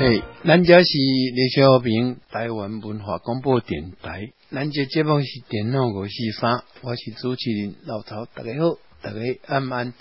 [0.00, 0.88] 诶，咱家是
[1.34, 9.92] 李小平台湾文化广播电台，咱这节目是电脑五四三，我是主持人老曹，大家好，大家安安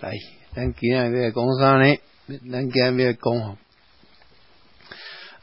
[0.00, 0.14] 来，
[0.52, 1.96] 咱今日要讲啥呢？
[2.50, 3.56] 咱今日要讲吼，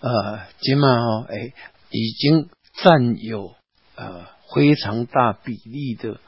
[0.01, 1.53] 呃，今嘛吼，诶，
[1.89, 2.49] 已经
[2.83, 3.55] 占有
[3.95, 6.19] 呃非常大比例的。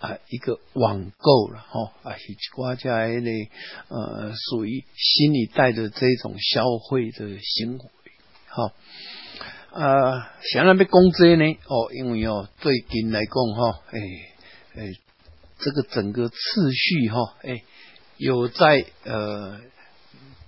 [0.00, 3.30] 啊，一个网购了哈，啊，是国家的
[3.88, 7.84] 呃，属于新一代的这种消费的行为，
[8.48, 8.72] 哈，
[9.72, 11.44] 啊，想要被攻击呢？
[11.66, 14.00] 哦，因为哦，最近来讲哈，哎
[14.76, 14.88] 哎，
[15.58, 17.62] 这个整个次序哈，哎，
[18.16, 19.60] 有在呃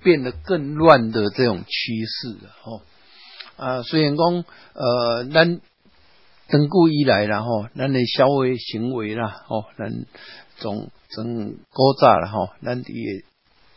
[0.03, 2.83] 变得更乱的这种趋势了哈，
[3.57, 5.61] 啊，虽然讲呃，咱。
[6.53, 10.05] 登古以来啦吼，咱的消费行为啦吼，咱
[10.59, 12.93] 从从古早啦吼，咱的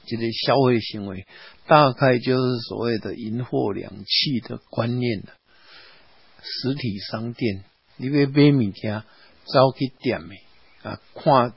[0.06, 1.26] 这个消费行为
[1.68, 5.28] 大概就是所谓的银货两讫的观念了。
[6.44, 7.64] 实体商店，
[7.96, 9.04] 你要买物件，
[9.46, 10.44] 走去店诶
[10.84, 11.54] 啊，看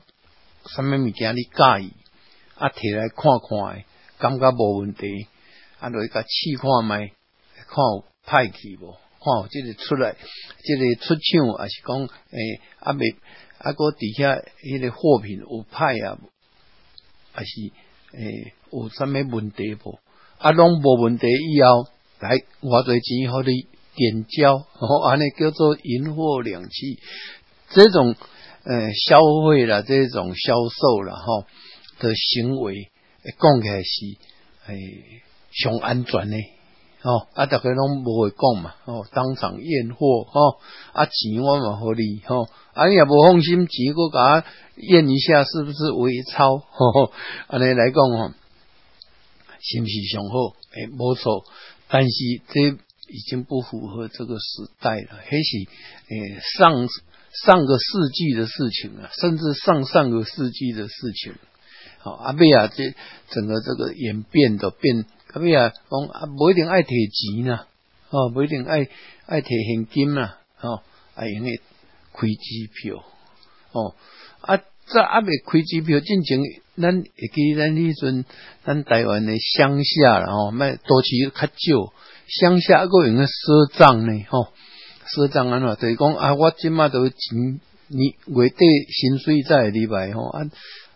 [0.73, 1.91] 什么物件你介意
[2.55, 3.85] 啊，摕来看看诶，
[4.19, 5.27] 感觉无问题，
[5.81, 7.11] 啊，落去甲试看卖，
[7.67, 8.95] 看有歹去无。
[9.29, 10.15] 哦，即个出来，
[10.63, 11.97] 这个出厂还是讲，
[12.31, 13.15] 诶，啊未，
[13.59, 16.17] 啊个底下迄个货品有歹啊，
[17.33, 17.49] 还是
[18.17, 19.99] 诶有啥物问题无？
[20.39, 21.87] 啊，拢无问题以后，
[22.19, 26.99] 来偌侪钱互你点交， 哦，安尼叫做银货两讫，
[27.69, 28.15] 这种
[28.63, 31.45] 诶消费啦，这种销售啦，吼
[31.99, 32.89] 的行为，
[33.39, 36.35] 讲起来是诶上安全呢。
[37.01, 40.59] 哦，啊，大家拢无会讲嘛，哦，当场验货，哦，
[40.91, 44.43] 啊，钱我嘛互你，吼，啊，你也无放心，钱个甲
[44.75, 47.13] 验一下是不是伪钞，吼，
[47.47, 48.33] 安尼来讲吼，
[49.61, 50.55] 是不是上好？
[50.75, 51.45] 诶，无错，
[51.87, 52.09] 但是
[52.49, 52.61] 这
[53.07, 55.57] 已经不符合这个时代了，还是
[56.09, 56.89] 诶上
[57.45, 61.33] 上个世纪的事情啊，甚至上上个世纪的事情，
[61.99, 62.93] 好，阿贝啊，这
[63.29, 65.05] 整个这个演变的变。
[65.31, 66.89] 咁啊，讲啊，不一定爱摕
[67.37, 67.65] 钱呐，
[68.09, 68.87] 哦，不一定爱
[69.27, 70.81] 爱摕现金呐，哦，
[71.13, 71.61] 啊，用诶
[72.13, 72.95] 开支票，
[73.71, 73.93] 哦，
[74.41, 74.57] 啊，
[74.87, 76.39] 这阿未开支票，进前
[76.81, 78.25] 咱会记咱迄阵，
[78.65, 81.93] 咱台湾诶乡下啦，吼，卖多市较少，
[82.27, 84.47] 乡下个用诶赊账呢，吼，
[85.15, 85.75] 赊账安怎？
[85.75, 90.41] 就是讲啊，我即马都钱，你月底薪水再入来吼，啊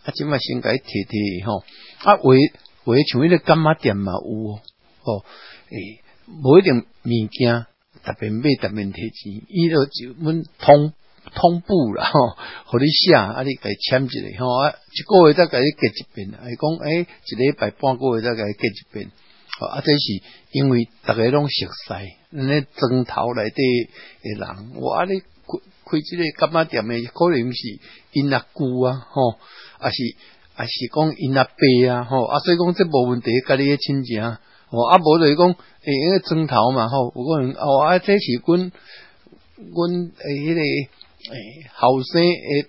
[0.02, 1.64] 啊，即马先甲伊摕摕吼，
[2.02, 2.38] 啊为。
[2.84, 4.60] 或像迄个干妈店嘛有
[5.04, 5.24] 哦，
[5.70, 6.00] 诶，
[6.42, 7.66] 无一定物件
[8.02, 10.92] 特别买特别摕钱，伊就就阮通
[11.34, 12.36] 通布啦吼，
[12.66, 19.10] 互你写，啊你甲伊签一个吼，啊一个月再甲伊结一遍，啊讲诶一礼拜半个月再甲伊结一遍，
[19.60, 20.22] 啊这是
[20.52, 21.94] 因为逐个拢熟悉，
[22.30, 23.62] 那砖头内底
[24.22, 27.80] 诶人，我啊你开开即个干妈店诶，可能是
[28.12, 29.38] 因阿姑啊吼，
[29.78, 29.96] 啊是。
[30.56, 38.70] 啊，是讲因阿伯啊，吼啊，所以讲这无问题，家己诶亲情，吼啊，无就是讲诶，因为砖头嘛，吼，有可能哦啊，这是阮
[39.56, 42.66] 阮诶，迄个诶后生诶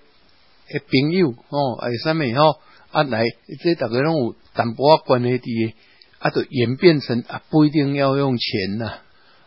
[0.72, 2.60] 诶朋友，吼，诶啥物吼
[2.92, 3.24] 啊来，
[3.64, 5.76] 这大家拢有淡薄仔关系伫诶，
[6.18, 9.00] 啊，就演变成啊，不一定要用钱呐，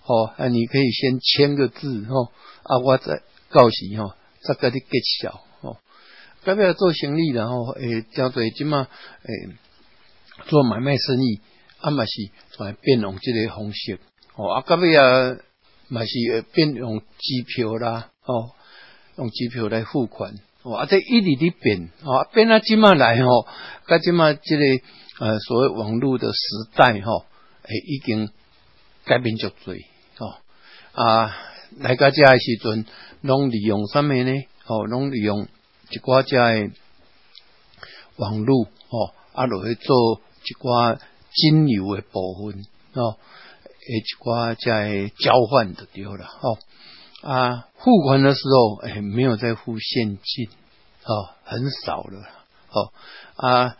[0.03, 2.31] 吼啊，你可以先签个字，吼
[2.63, 3.21] 啊，我再
[3.51, 4.13] 告诉吼，
[4.43, 4.87] 再甲你揭
[5.23, 5.48] 晓。
[6.45, 8.87] 要不要做生意，然后诶，叫做即嘛
[9.23, 9.57] 诶，
[10.47, 11.41] 做买卖生意，
[11.81, 13.99] 啊嘛是来变用即个方式，
[14.37, 15.37] 哦，啊，到尾啊
[15.89, 18.53] 嘛是会变用支票啦，哦，
[19.17, 23.47] 用支票来付款，哦，啊，这一直伫变，哦，变啊即嘛来吼，
[23.87, 24.63] 甲即嘛即个
[25.21, 26.39] 呃，所谓网络的时
[26.77, 27.27] 代，吼，
[27.65, 28.31] 诶，已经
[29.05, 29.75] 改变足多，
[30.19, 30.37] 哦，
[30.93, 31.37] 啊，
[31.79, 32.87] 来到遮诶时阵，
[33.23, 34.33] 拢利用啥物呢？
[34.67, 35.49] 哦，拢利用。
[35.91, 36.71] 一寡遮诶
[38.17, 40.99] 网络哦，啊落去做一寡
[41.33, 43.17] 金融诶部分哦，
[43.65, 46.59] 诶一寡遮诶交换就对了哦
[47.23, 50.49] 啊付款的时候诶没有再付现金
[51.05, 52.21] 哦，很少了
[52.71, 52.93] 哦
[53.37, 53.77] 啊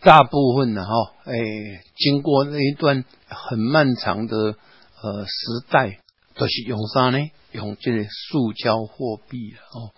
[0.00, 0.92] 大部分呢哈
[1.24, 5.98] 诶经过那一段很漫长的呃时代，
[6.34, 7.18] 都是用啥呢？
[7.52, 9.92] 用这个塑胶货币哦。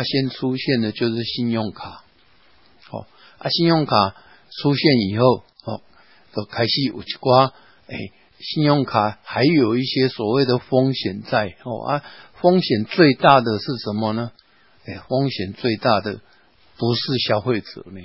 [0.00, 2.04] 啊，先出现的就是信用卡，
[2.88, 3.00] 好
[3.36, 4.14] 啊，信用卡
[4.62, 5.82] 出现以后，哦，
[6.32, 7.52] 都开始有一寡，
[7.86, 7.96] 哎，
[8.40, 12.02] 信用卡还有一些所谓的风险在，哦啊，
[12.40, 14.32] 风险最大的是什么呢？
[14.86, 16.22] 哎，风险最大的
[16.78, 18.00] 不是消费者呢，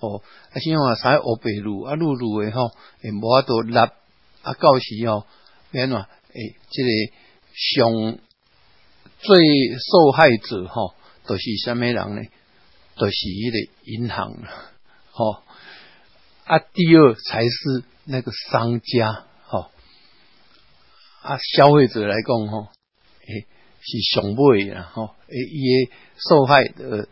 [0.00, 0.22] 哦，
[0.52, 2.72] 啊，信用卡使黑白路啊，路路诶吼，
[3.02, 3.92] 诶，无法度立啊，
[4.42, 5.24] 到时哦，
[5.70, 6.88] 免怎诶，即个
[7.54, 8.18] 上
[9.20, 10.95] 最受害者吼，
[11.26, 12.22] 都是虾米人呢？
[12.96, 14.32] 都是迄个银行，
[15.10, 15.42] 吼
[16.44, 19.70] 啊，第二才是那个商家，吼
[21.22, 22.68] 啊，消费者来讲吼，
[23.26, 23.46] 诶，
[23.80, 27.08] 是上尾啦，吼，诶，伊诶受害的。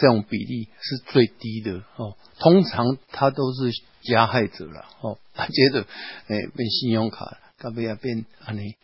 [0.00, 3.72] 这种比例是最低的哦，通常他都是
[4.02, 5.18] 加害者了哦。
[5.48, 5.80] 接着，
[6.28, 8.76] 诶，变信用卡，到尾也变安尼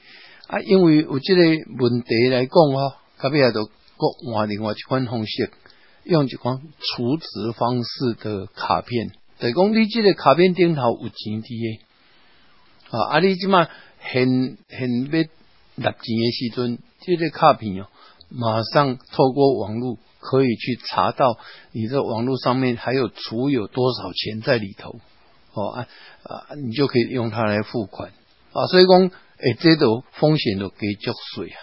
[0.49, 0.59] 啊。
[0.59, 1.43] 因为有这个
[1.79, 5.51] 问题来讲哦，到尾也都各换另外一款方式，
[6.05, 9.13] 用一款储值方式的卡片。
[9.39, 11.81] 等讲你这个卡片顶头有钱的
[12.91, 13.69] 啊，啊，你即马
[14.13, 15.25] 现现要
[15.77, 17.89] 纳钱的时阵，这个卡片哦，
[18.29, 19.99] 马上透过网络。
[20.27, 21.39] 可以去查到
[21.73, 24.99] 你这网络上面还有储有多少钱在里头
[25.53, 25.87] 哦啊
[26.23, 28.11] 啊，你就可以用它来付款
[28.55, 28.65] 啊。
[28.69, 31.59] 所以讲，诶，这都风险都给足水啊。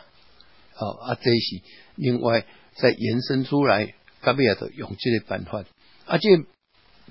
[0.81, 1.61] 好啊，这是
[1.95, 2.43] 另外
[2.73, 5.63] 再延伸出来，隔壁的用这个办法
[6.05, 6.29] 啊，这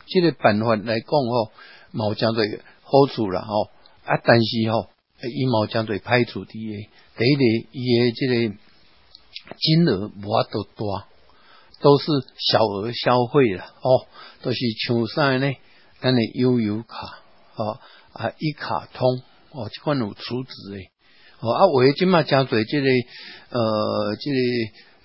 [0.06, 1.52] 这个办法来讲哦，
[1.92, 3.70] 毛将对好处了哦
[4.04, 4.90] 啊，但是哦，
[5.22, 6.72] 伊毛将对排除第一，
[7.16, 8.54] 第一个伊的这个
[9.56, 11.06] 金额无法度大。
[11.82, 12.04] 都是
[12.36, 14.06] 小额消费啦，哦，
[14.42, 15.54] 都是像啥呢？
[16.02, 17.20] 咱的悠游卡，
[17.56, 17.80] 哦
[18.12, 20.90] 啊，一卡通，哦，这款有储值诶，
[21.40, 22.88] 哦啊，为今嘛加做这个，
[23.48, 24.36] 呃，这个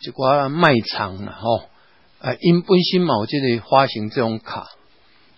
[0.02, 1.70] 这寡卖场啦，吼，
[2.20, 4.68] 啊，因本身嘛这个发行这种卡，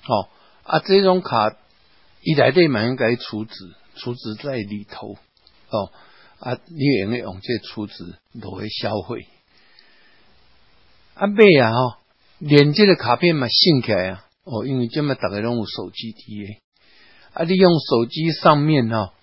[0.07, 0.29] 哦
[0.63, 1.55] 啊，这种卡
[2.21, 3.53] 一来对嘛应该储值，
[3.95, 5.13] 储值在里头，
[5.69, 5.91] 哦
[6.39, 9.27] 啊，你也用用这储值落去消费。
[11.13, 11.97] 啊，买啊吼，
[12.39, 16.61] 连这个卡片嘛，信起来啊，哦，因为这么大家拢有手机的，
[17.33, 19.13] 啊，利用手机上面哈，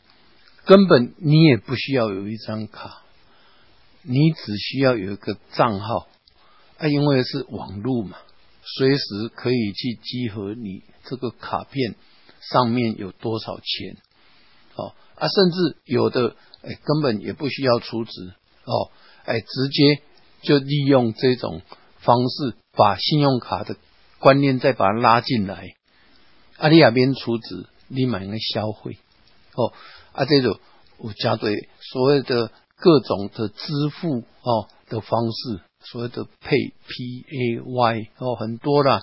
[0.67, 3.03] 根本你也不需要有一张卡，
[4.03, 6.09] 你只需要有一个账号，
[6.79, 8.17] 啊，因为是网络嘛，
[8.63, 11.95] 随时可以去集合你这个卡片
[12.41, 13.97] 上面有多少钱，
[14.75, 18.13] 哦，啊，甚至有的哎，根本也不需要储值，
[18.65, 18.91] 哦，
[19.25, 20.03] 哎，直接
[20.43, 21.63] 就利用这种。
[22.01, 23.77] 方式把信用卡的
[24.19, 25.75] 观念再把它拉进来，
[26.59, 28.99] 阿里亚边储值，立马应该消费
[29.55, 29.73] 哦。
[30.15, 30.59] 啊，这种
[30.99, 33.65] 我加对所谓的各种的支
[34.01, 39.03] 付哦的方式，所谓的 Pay P A Y 哦很多啦，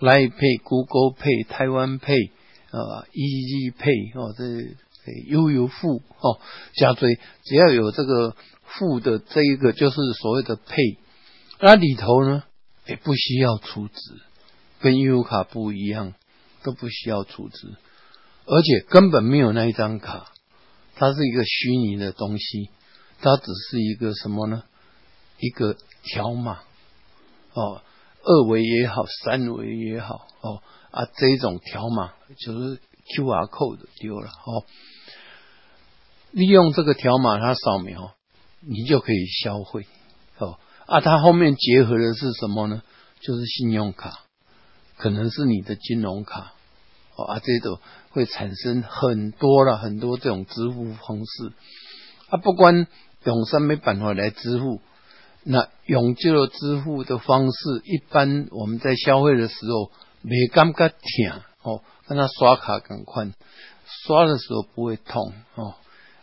[0.00, 2.30] 来 Pay Google Pay 台湾 Pay
[2.70, 4.44] 啊 Easy Pay 哦这
[5.28, 6.40] 悠游付哦
[6.74, 10.98] 加对，只要有这个付的这一个就是所谓的 Pay。
[11.60, 12.42] 那里头呢，
[12.86, 13.94] 也不需要储值，
[14.80, 16.14] 跟悠游卡不一样，
[16.64, 17.76] 都不需要储值，
[18.44, 20.26] 而且根本没有那一张卡，
[20.94, 22.70] 它是一个虚拟的东西，
[23.20, 24.64] 它只是一个什么呢？
[25.38, 26.60] 一个条码
[27.52, 27.82] 哦，
[28.22, 32.80] 二维也好，三维也好哦啊，这种条码就是
[33.14, 34.64] Q R code 丢了哦，
[36.30, 38.14] 利用这个条码它扫描，
[38.60, 39.86] 你就可以消费
[40.38, 40.58] 哦。
[40.86, 42.82] 啊，它后面结合的是什么呢？
[43.20, 44.20] 就是信用卡，
[44.96, 46.54] 可能是你的金融卡，
[47.16, 47.80] 哦啊，这种
[48.12, 51.52] 会产生很多了很多这种支付方式。
[52.28, 52.86] 啊，不管
[53.24, 54.80] 用什么办法来支付，
[55.44, 59.90] 那用这个支付的方式，一般我们在消费的时候
[60.22, 60.96] 没感觉痛
[61.62, 63.26] 哦，跟他刷卡更快，
[64.06, 65.74] 刷的时候不会痛哦。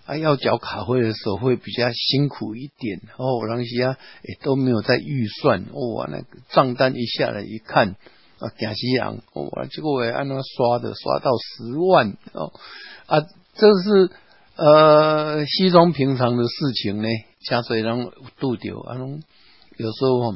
[0.05, 3.46] 啊，要缴卡费的时候会比较辛苦一点哦。
[3.48, 6.08] 那些啊，也都没有在预算哦。
[6.10, 7.96] 那个账单一下来一看
[8.39, 9.67] 啊，惊死人哦。
[9.69, 12.51] 结果我按那刷的，刷到十万哦
[13.08, 13.22] 啊，
[13.55, 14.12] 这是
[14.55, 17.08] 呃稀松平常的事情呢。
[17.41, 18.98] 加水让度掉啊，
[19.77, 20.36] 有时候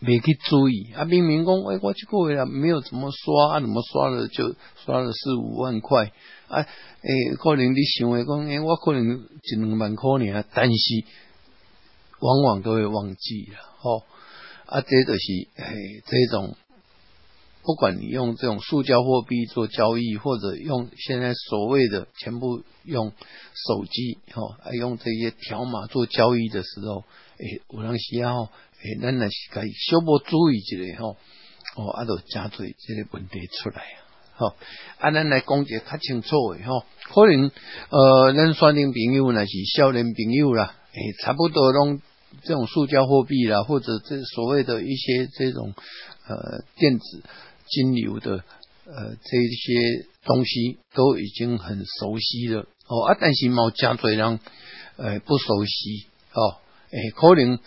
[0.00, 1.04] 没去注意啊。
[1.04, 6.10] 明明讲哎，我这个月没有怎么刷，啊，怎么刷了就刷了四五万块。
[6.48, 11.04] 啊，诶，可能你想诶讲，诶，我可能一两万块呢，但是
[12.18, 14.02] 往往都会忘记了，吼。
[14.66, 15.18] 啊，这就是
[15.56, 16.56] 诶，这种
[17.62, 27.04] 不管你用这种塑胶货币做交易，或者用现在所谓的全部用手机，吼，啊，用这些条码做交易的时候，
[27.38, 28.32] 诶，有当时啊，
[28.82, 30.60] 诶，咱也是该小波注意一
[30.94, 31.16] 下，吼，
[31.76, 33.82] 哦，啊，都加做这个问题出来。
[34.32, 34.56] 好，
[34.98, 37.50] 啊，咱来讲解较清楚诶，吼，可能
[37.90, 42.00] 呃，咱选定朋友那是少年朋友啦，诶，差不多拢
[42.42, 45.74] 这种塑胶货币啦，或者这所谓的一些这种
[46.26, 47.22] 呃电子
[47.70, 48.44] 金流的
[48.86, 54.40] 呃这些东西都已经很熟悉了哦啊，但是冇加多人
[54.96, 56.58] 呃不熟悉哦，
[56.90, 57.58] 诶，可能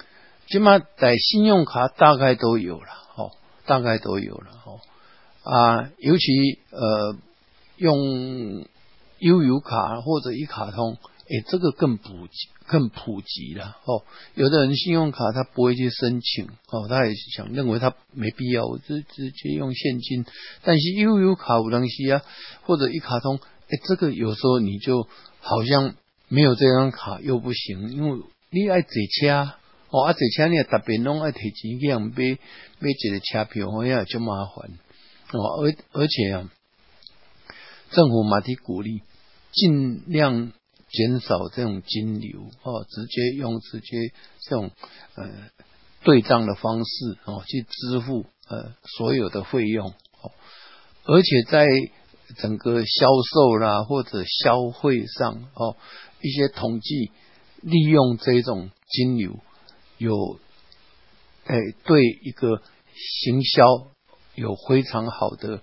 [0.48, 3.32] 起码在信用卡大概都有了哦，
[3.66, 4.80] 大概都有了哦
[5.44, 7.16] 啊，尤其呃
[7.78, 8.66] 用
[9.20, 10.98] 悠游卡或者一卡通。
[11.34, 14.06] 哎，这个更普及，更普及了哦。
[14.36, 20.26] 有的人信用卡他不会去申请哦，他也想认为他没必要，我就直接用现金。
[20.62, 22.22] 但是悠游卡有东西啊，
[22.62, 25.08] 或者一卡通，哎，这个有时候你就
[25.40, 25.96] 好像
[26.28, 28.22] 没有这张卡又不行，因为
[28.52, 29.54] 你爱坐车
[29.90, 32.00] 哦，啊坐车你特别弄爱提钱去买
[32.78, 34.70] 买一个车票，好像就麻烦
[35.32, 35.64] 哦。
[35.64, 36.52] 而而且啊，
[37.90, 39.02] 政府马蹄鼓励
[39.52, 40.52] 尽量。
[40.94, 44.14] 减少这种金流哦，直接用直接
[44.48, 44.70] 这种
[45.16, 45.28] 呃
[46.04, 50.32] 对账的方式哦去支付呃所有的费用哦，
[51.06, 51.66] 而且在
[52.38, 55.78] 整个销售啦或者消费上哦
[56.22, 57.12] 一些统计
[57.62, 59.40] 利用这种金流
[59.98, 60.40] 有
[61.46, 62.62] 哎对一个
[62.96, 63.64] 行销
[64.36, 65.62] 有非常好的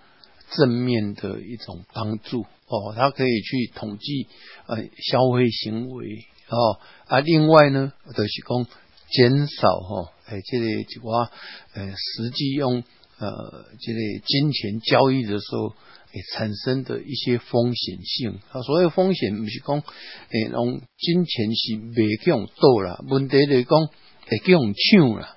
[0.56, 2.46] 正面的一种帮助。
[2.72, 4.28] 哦，他可以去统计
[4.66, 6.06] 呃消费行为
[6.48, 6.78] 哦
[7.08, 8.64] 啊，另外呢，就是讲
[9.10, 11.28] 减少哈哎这个一寡
[11.74, 12.84] 呃实际用
[13.18, 15.70] 呃这个金钱交易的时候
[16.12, 23.88] 诶产生的一些风险性啊，所谓风险不是讲诶用金钱是未去用倒啦，问题就是讲
[24.28, 25.36] 会去用抢啦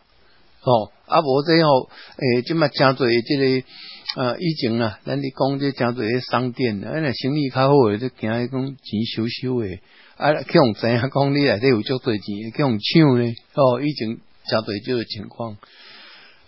[0.62, 1.68] 哦啊无这样
[2.18, 3.66] 诶即嘛真做这个。
[4.16, 9.82] 啊，以前啊，咱你讲这真侪商店，啊，那生意较好诶，就惊迄讲钱少少诶，
[10.18, 12.22] 啊，去用知影讲你内底有足多钱，
[12.54, 13.34] 去用抢呢？
[13.56, 14.10] 哦，以前
[14.46, 15.58] 真侪这个情况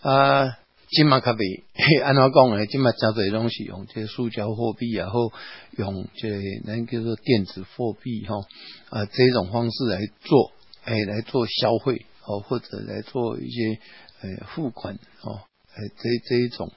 [0.01, 1.63] 啊，今嘛较袂，
[2.05, 2.67] 安怎讲诶？
[2.67, 5.33] 今嘛真侪拢是用这塑胶货币，然后
[5.75, 6.29] 用这
[6.67, 8.45] 咱叫做电子货币，吼
[8.91, 10.51] 啊，这种方式来做，
[10.85, 13.79] 诶，来做消费，哦，或者来做一些
[14.21, 15.41] 诶付款，哦，
[15.75, 16.71] 诶，这这一种。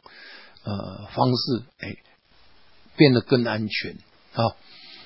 [0.68, 1.96] 呃，方式哎，
[2.94, 3.96] 变得更安全。
[4.32, 4.54] 好，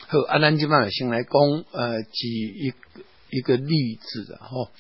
[0.09, 1.33] 和安南基曼先来讲，
[1.71, 2.73] 呃，举一
[3.31, 4.71] 一个例子啊，哈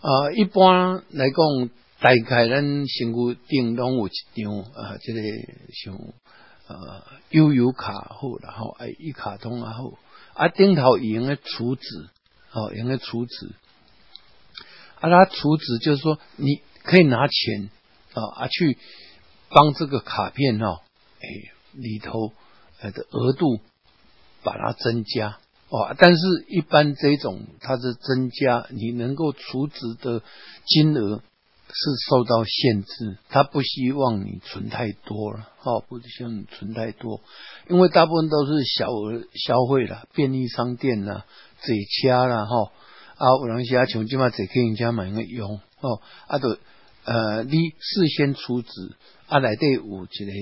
[0.00, 1.68] 啊，一般来讲，
[2.00, 5.20] 大概咱身躯顶拢有一张啊，这个
[5.84, 5.98] 像
[6.66, 9.92] 呃悠游卡好，然后哎一卡通啊好，
[10.32, 12.08] 啊顶头用的储值，
[12.52, 13.50] 哦用的储值，
[14.98, 17.68] 啊它储值就是说你可以拿钱
[18.14, 18.78] 啊啊去。
[19.54, 20.80] 帮这个卡片哈，
[21.20, 21.28] 哎
[21.72, 22.32] 里头
[22.80, 23.60] 呃的额度
[24.42, 30.22] 把它增加哦，但是一般这种它的增加，你能够储值的
[30.66, 31.22] 金额
[31.74, 31.80] 是
[32.10, 37.20] 受到限制，他不希望你存太多了哦，不希望你存太多，
[37.70, 41.24] 因为大部分都是小额消费啦，便利商店啦、
[41.62, 42.72] 这车啦哈
[43.16, 46.58] 啊，有人时啊像即嘛坐客人家买个用哦，啊都
[47.04, 48.70] 呃你事先储值。
[49.32, 50.32] 啊，内底有一个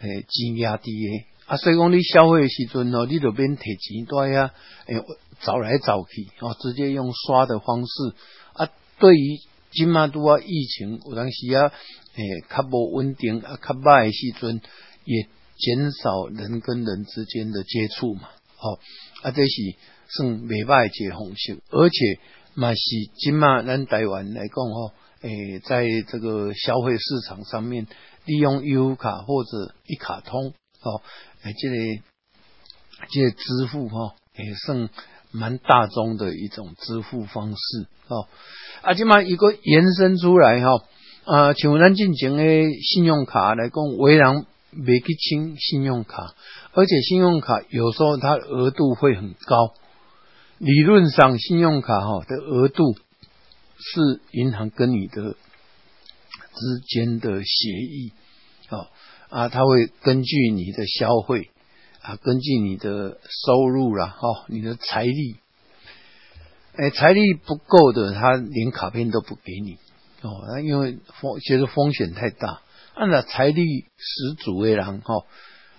[0.00, 4.50] 诶钱压低诶，啊，所以讲你消费诶时阵哦，你就免摕钱在遐
[4.86, 5.00] 诶
[5.40, 8.16] 走来走去哦，直接用刷的方式
[8.54, 8.68] 啊。
[8.98, 9.38] 对于
[9.70, 11.70] 今嘛拄啊疫情有当时啊
[12.16, 14.60] 诶较无稳定啊较歹诶时阵，
[15.04, 18.22] 也减少人跟人之间的接触嘛。
[18.58, 18.80] 哦，
[19.22, 19.76] 啊，这是
[20.08, 22.18] 算袂歹一个方式，而且
[22.54, 22.80] 嘛是
[23.14, 27.86] 今嘛咱台湾来讲哦，诶，在这个消费市场上面。
[28.24, 31.02] 利用优卡或者一卡通哦，
[31.42, 31.76] 诶，这个
[33.10, 34.88] 这个支付哈，也算
[35.32, 38.28] 蛮大众的一种支付方式哦。
[38.82, 40.84] 啊，起码一个延伸出来哈，
[41.24, 42.44] 啊，像咱进前的
[42.80, 46.34] 信用卡来讲，为人没去清信用卡，
[46.72, 49.74] 而且信用卡有时候它额度会很高。
[50.58, 52.94] 理论上，信用卡哈的额度
[53.78, 55.34] 是银行跟你的。
[56.54, 58.12] 之间的协议，
[58.70, 58.88] 哦
[59.28, 61.50] 啊，他会根据你的消费
[62.02, 65.36] 啊，根据你的收入啦，哈，你的财力，
[66.76, 69.78] 哎，财力不够的，他连卡片都不给你
[70.20, 72.62] 哦，那因为风其实风险太大。
[72.94, 75.24] 按照财力十足的人，哈，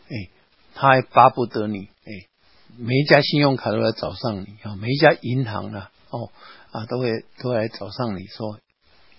[0.08, 0.32] 哎，
[0.74, 2.12] 他还巴不得你，哎，
[2.75, 6.32] 每一家信用卡都来找上你啊，每一家银行呢，哦
[6.72, 8.58] 啊，都会都来找上你说。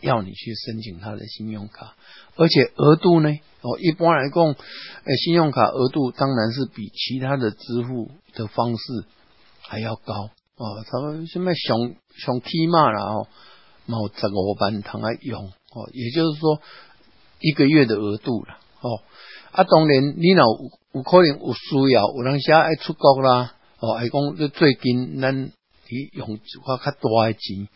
[0.04, 1.94] 要你去申请他的信用卡，
[2.36, 3.30] 而且额度呢？
[3.62, 4.54] 哦，一般来讲，
[5.24, 8.82] 信用卡额度当然是比其他的支付的方式
[9.62, 10.12] 还要高
[10.56, 10.84] 哦。
[10.86, 11.78] 他们现在上
[12.18, 13.28] 上起码了哦，
[13.86, 16.60] 某十五万通来用哦，也就是说
[17.40, 19.00] 一个月的额度了哦。
[19.52, 25.32] 啊，当然你若有有可能有需要，有人想爱出国啦，哦，爱讲这最近咱
[26.12, 27.68] 用一寡较大的钱，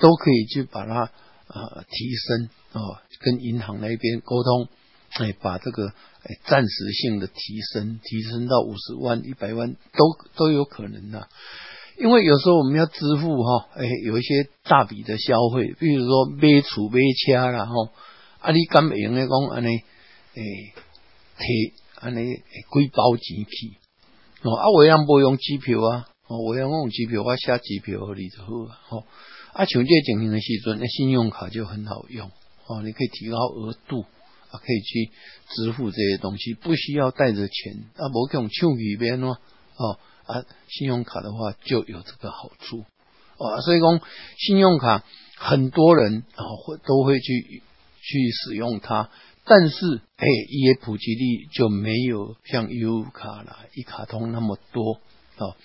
[0.00, 1.12] 都可以去把它
[1.52, 4.68] 啊提升哦，跟银行那边沟通，
[5.12, 11.28] 哎，把这个哎暂时性的提升，提升到五十万、一百万都都有可能的。
[11.98, 17.90] 因为有时候我们要支付哈，哎，有一些大笔的消费，比如说买厝买车啦，吼，
[18.40, 20.42] 啊，你敢用的讲安尼，诶，
[21.38, 23.76] 提安尼几包钱去，
[24.42, 29.04] 哦，啊，为人不用机票啊，哦，为人用机票，我写机票你就好啊，吼，
[29.52, 32.30] 啊，像这情形的时阵，那信用卡就很好用，
[32.66, 34.02] 哦，你可以提高额度，
[34.50, 35.10] 啊，可以去
[35.48, 39.38] 支付这些东西，不需要带着钱，啊，无用手机边咯，
[39.76, 39.98] 哦。
[40.24, 42.84] 啊，信用卡的话就有这个好处
[43.38, 44.00] 啊，所以讲
[44.38, 45.04] 信用卡
[45.36, 47.62] 很多人啊会都会去
[48.00, 49.10] 去使用它，
[49.44, 55.00] 但是哎，也普及率就没有像 U 卡啦、一卡通那么多
[55.38, 55.56] 啊。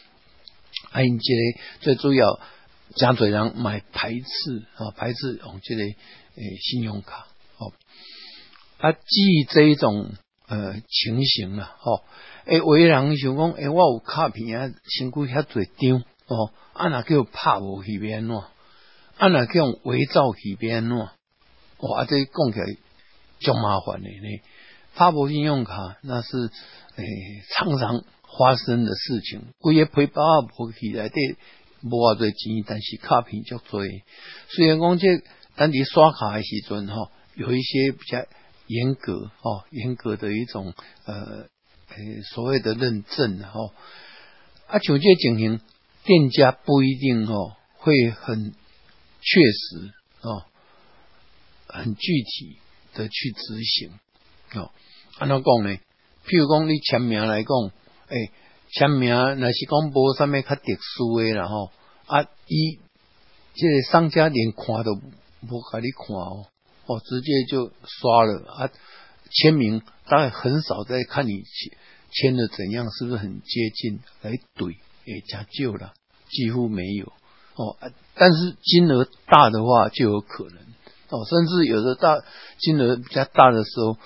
[0.90, 2.40] 啊，因这个最主要
[2.96, 7.28] 真侪人买排斥啊，排斥用这个诶信用卡
[7.58, 7.74] 哦。
[8.80, 10.12] 啊，基于这一种
[10.48, 12.04] 呃情形了哦。
[12.46, 18.36] 诶，有人想讲，诶，我有卡片啊，身躯遐侪张哦，啊那叫拍无去变怎？
[19.18, 20.98] 啊那叫伪造去变怎？
[20.98, 22.66] 哇，这讲起来
[23.40, 24.42] 就麻烦的呢。
[24.96, 26.28] 拍无信用卡那是
[26.96, 27.06] 诶
[27.54, 28.04] 常常
[28.38, 31.16] 发生的事情，规个皮包啊无起来底
[31.82, 33.82] 无偌侪钱，但是卡片足多。
[34.50, 35.08] 虽然讲这
[35.56, 38.26] 当你刷卡的时阵哈，有一些比较
[38.68, 40.74] 严格哦，严格的一种
[41.06, 41.48] 呃。
[41.90, 43.72] 诶，所谓的认证哈，
[44.68, 45.62] 啊，像这情形，
[46.04, 50.44] 店家不一定哦，会很确实哦，
[51.66, 52.60] 很具体
[52.94, 53.92] 的去执行
[54.62, 54.72] 哦。
[55.18, 55.80] 安怎讲呢？
[56.26, 57.50] 譬如讲你签名来讲，
[58.10, 58.32] 诶，
[58.70, 59.10] 签名
[59.40, 61.72] 那是讲无啥物较特殊的啦吼，
[62.06, 62.80] 啊，伊
[63.56, 66.46] 这个商家连看都无给你看哦，
[66.86, 68.70] 哦，直接就刷了啊。
[69.30, 71.78] 签名大概很少在看你签
[72.12, 74.76] 签的怎样，是不是很接近来怼，
[75.06, 75.94] 诶，加旧了，
[76.30, 77.06] 几乎没有
[77.56, 77.78] 哦。
[78.16, 80.58] 但是金额大的话就有可能
[81.10, 82.24] 哦，甚至有的大
[82.60, 83.98] 金额比较大的时候，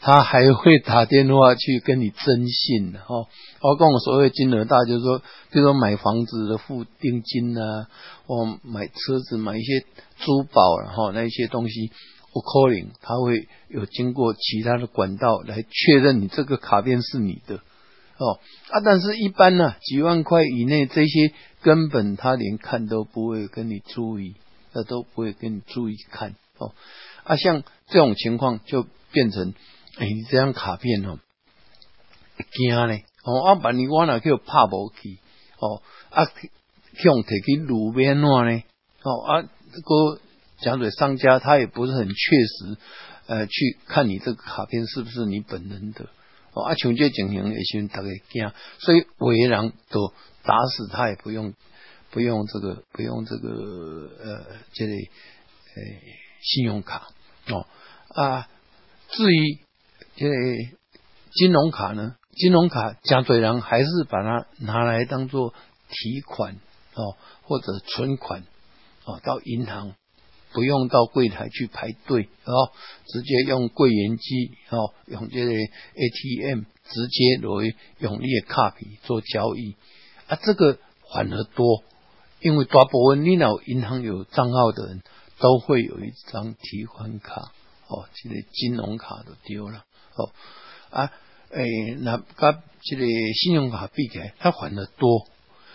[0.00, 3.26] 他还会打电话去跟你征信哦。
[3.60, 5.18] 包括我所谓金额大，就是说，
[5.50, 7.88] 比如说买房子的付定金啊，
[8.26, 9.84] 或买车子买一些
[10.18, 11.90] 珠宝然后那一些东西。
[12.30, 18.38] 我 calling，他会有经过其他的管道来确认你这个卡片是你的哦
[18.70, 21.32] 啊，但是一般呢，几万块以内这些
[21.62, 24.34] 根本他连看都不会跟你注意，
[24.74, 26.74] 他都不会跟你注意看哦
[27.24, 29.54] 啊，像这种情况就变成
[29.98, 31.18] 哎，你这张卡片哦，
[32.52, 35.18] 惊呢哦啊，万一我哪叫拍无去
[35.58, 38.62] 哦啊，向摕去路边哪呢
[39.02, 40.20] 哦啊这个。
[40.60, 42.76] 讲嘴商家他也不是很确实，
[43.28, 46.08] 呃，去看你这个卡片是不是你本人的
[46.52, 46.64] 哦。
[46.64, 51.54] 啊，像这情形也是大概惊，所以伟人都打死他也不用
[52.10, 53.48] 不用这个不用这个
[54.18, 54.94] 呃这类
[55.76, 55.82] 呃
[56.42, 57.06] 信用卡
[57.50, 57.64] 哦
[58.08, 58.48] 啊。
[59.10, 59.60] 至于
[60.18, 60.26] 这
[61.30, 65.54] 金融卡呢，金融卡讲嘴人还是把它拿来当做
[65.88, 66.56] 提款
[66.94, 68.42] 哦或者存款
[69.04, 69.94] 哦到银行。
[70.50, 72.72] 不用到柜台去排队哦，
[73.06, 79.76] 直接用柜员机哦，用这个 ATM 直接来用你的卡皮做交易
[80.26, 80.78] 啊，这个
[81.12, 81.84] 反而多，
[82.40, 85.02] 因为大部分你老银行有账号的人
[85.38, 87.52] 都会有一张提款卡
[87.86, 89.84] 哦，这个金融卡都丢了
[90.18, 90.32] 哦
[90.90, 91.12] 啊，
[91.50, 93.04] 诶，那跟这个
[93.34, 95.26] 信用卡比起来，它反而多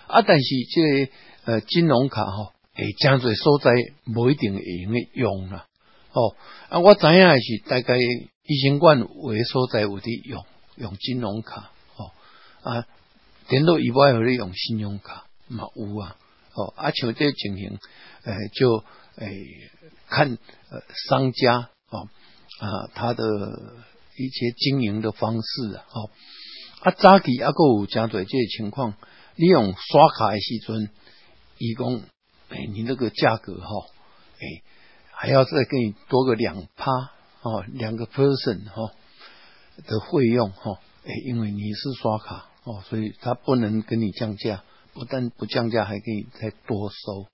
[0.07, 1.11] 啊，但是这个
[1.45, 2.53] 呃金融卡哈。
[2.75, 3.71] 诶，真侪所在
[4.05, 5.67] 无一定会用诶用啦。
[6.11, 6.35] 哦，
[6.69, 10.43] 啊，我知影诶是大概医生馆有诶所在有伫用
[10.77, 11.69] 用金融卡。
[11.97, 12.09] 哦，
[12.63, 12.87] 啊，
[13.47, 16.17] 点到以外有咧用信用卡嘛有啊。
[16.55, 17.77] 哦，啊，像这情形，
[18.23, 18.83] 诶，就
[19.17, 19.45] 诶
[20.07, 20.35] 看
[20.71, 22.09] 呃商家哦
[22.59, 23.23] 啊他的
[24.17, 25.85] 一些经营的方式啊。
[25.89, 26.09] 哦，
[26.81, 28.95] 啊，早期啊个有真侪这情况，
[29.35, 30.89] 你用刷卡的时阵，
[31.57, 32.01] 伊讲。
[32.49, 33.67] 哎，你那个价格哈，
[34.35, 34.45] 哎，
[35.11, 36.91] 还要再给你多个两趴
[37.41, 38.93] 哦，两个 person 哈
[39.87, 47.25] 的费用哈，哎，因为你是刷卡哦，所以他不能跟你降价，不但不降价，还给你再多收。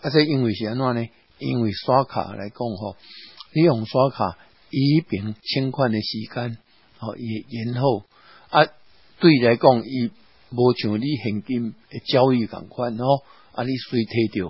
[0.00, 1.08] 而且因为什么呢？
[1.38, 2.96] 因为刷卡来讲哈，
[3.56, 4.38] 你用刷卡
[4.72, 6.56] 一笔清款的时间
[6.98, 8.04] 哦，也延后
[8.50, 8.66] 啊。
[9.20, 10.10] 对来讲，伊
[10.50, 11.74] 无像你现金
[12.06, 14.48] 交易咁款哦，啊，你随摕着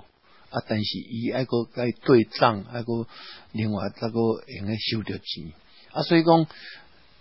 [0.49, 3.07] 啊，但是伊还个该对账，还个
[3.51, 5.53] 另外再个用来收着钱
[5.91, 6.47] 啊，所以讲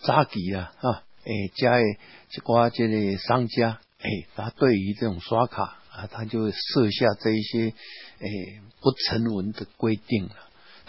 [0.01, 7.75] 早期啊，哈，诶，加诶一寡这个商家，诶，他对于这种刷卡啊，他就会设下这一些
[8.21, 10.37] 诶不成文的规定了。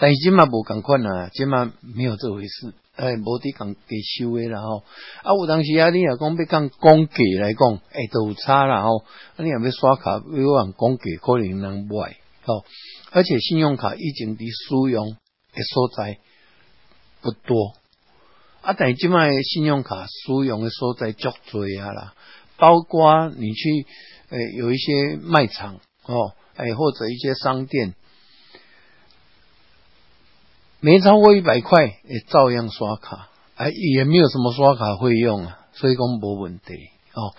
[0.04, 2.74] 但是今嘛无咁款啊，今嘛没有这回事。
[2.98, 4.84] 诶，无伫讲给收诶啦吼，
[5.24, 8.98] 啊，有当时啊，你若讲要讲公价来讲，诶，都有差啦吼。
[8.98, 9.06] 啊，
[9.38, 12.66] 你若要刷卡，要讲公价，可能能买吼。
[13.12, 16.18] 而且信用卡以前伫使用诶所在
[17.22, 17.72] 不多，
[18.62, 22.14] 啊，但即卖信用卡使用诶所在足多啊啦，
[22.58, 23.86] 包括你去
[24.32, 25.76] 诶有一些卖场
[26.08, 27.96] 哦，诶或者一些商店。
[30.84, 36.74] 没超过一百块，也照样刷卡，哎，也没有什么刷卡费用啊，所以讲无问题
[37.14, 37.32] 哦。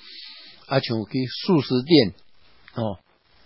[0.66, 2.14] 啊，像去素食店
[2.72, 2.96] 哦，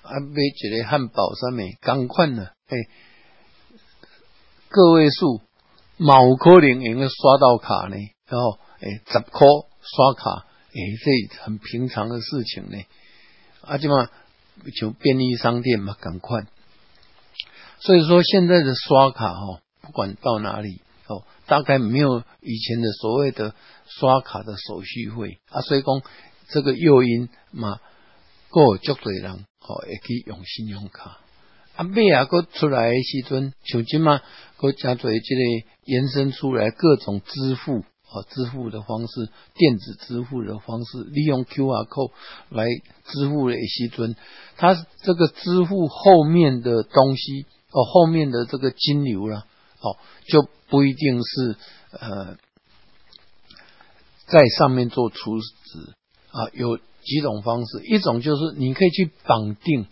[0.03, 2.77] 啊买一个汉堡上面同款呢，哎，
[4.69, 5.41] 个位数，
[5.99, 7.97] 冇可能用个刷到卡呢，
[8.29, 9.49] 然后哎十块
[9.83, 12.79] 刷卡，哎，这很平常的事情呢。
[13.63, 14.09] 啊，就嘛
[14.81, 16.47] 就便利商店嘛，赶快。
[17.81, 19.59] 所以说现在的刷卡哦。
[19.89, 23.55] 不管到哪里哦，大概没有以前的所谓的
[23.87, 26.03] 刷卡的手续费啊，所以讲
[26.51, 27.81] 这个诱因嘛，
[28.51, 31.21] 够足多人哦，也可以用信用卡。
[31.77, 34.21] 啊，尾啊，个出来的时阵，像今嘛，
[34.59, 35.43] 个加做这个
[35.85, 42.13] 延伸出来各种支付哦，支付的方式，电子支付的方式，利用 Q R code
[42.51, 42.67] 来
[43.07, 44.15] 支付的时阵，
[44.59, 49.47] 它这个支付后面的东西哦，后面的这个金流了。
[49.81, 51.57] 哦，就不一定是
[51.93, 52.37] 呃，
[54.27, 55.95] 在上面做储值
[56.31, 59.83] 啊，有几种方式，一种就是你可以去绑定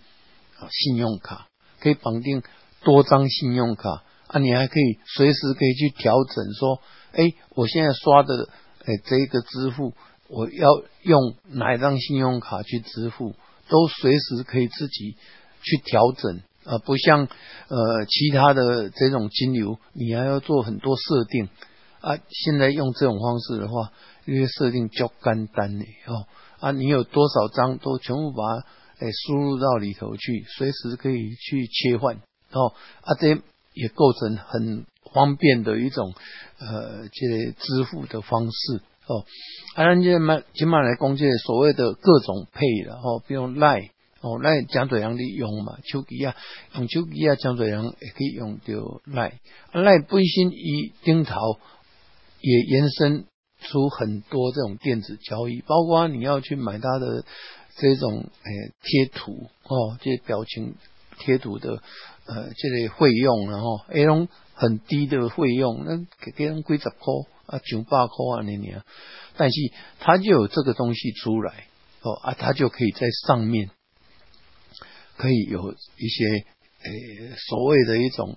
[0.59, 1.47] 啊信用卡，
[1.81, 2.43] 可以绑定
[2.83, 8.49] 多张信用卡啊，你还可以随时可以去调整，说，哎，我现在刷的
[8.85, 9.95] 哎这个支付，
[10.29, 10.69] 我要
[11.03, 13.35] 用哪一张信用卡去支付，
[13.69, 15.17] 都随时可以自己
[15.63, 16.43] 去调整。
[16.67, 17.29] 啊，不像
[17.69, 21.49] 呃其他的这种金流，你还要做很多设定
[22.01, 22.19] 啊。
[22.29, 23.93] 现在用这种方式的话，
[24.25, 26.27] 因为设定较简单的哦
[26.59, 28.43] 啊，你有多少张都全部把
[28.99, 32.17] 诶输入到里头去，随时可以去切换
[32.51, 36.15] 哦啊，这也构成很方便的一种
[36.59, 39.25] 呃这支付的方式哦。
[39.77, 43.91] 啊，咱这嘛起码来讲，这所谓的各种配的哦，比如赖。
[44.23, 46.35] 哦，那江水人利用嘛，手机啊，
[46.75, 49.39] 用手机啊，江水人也可以用到赖。
[49.73, 51.35] 赖本身以顶头
[52.41, 53.27] 也延伸
[53.61, 57.25] 出很多这种电子交易，包括你要去买它的
[57.77, 60.75] 这种诶贴图哦，这表情
[61.19, 61.83] 贴图的
[62.27, 67.13] 呃这类费用，然后那种很低的费用，那给给人几十块
[67.47, 68.83] 啊，九百块啊那年，
[69.37, 69.61] 但是
[70.01, 71.67] 它就有这个东西出来
[72.01, 73.71] 哦啊，它就可以在上面。
[75.17, 78.37] 可以有一些诶所谓的一种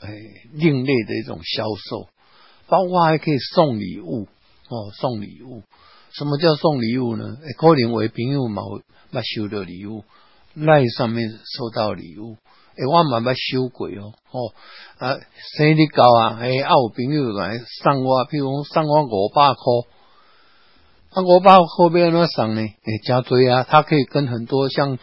[0.00, 0.08] 诶
[0.52, 2.08] 另类的一种销售，
[2.68, 4.28] 包括还可以送礼物
[4.68, 5.62] 哦，送礼物。
[6.12, 7.24] 什么叫送礼物呢？
[7.58, 10.04] 可能为朋友冇冇收到礼物，
[10.54, 12.36] 赖上面收到礼物，
[12.76, 14.54] 诶，我冇冇收过哦，哦
[14.98, 15.16] 啊，
[15.56, 20.01] 生日到啊，诶，啊有朋友来送我，譬如讲送我五百块。
[21.14, 22.62] 啊我把后边那省呢？
[22.62, 24.98] 诶，加追啊，它可以跟很多像诶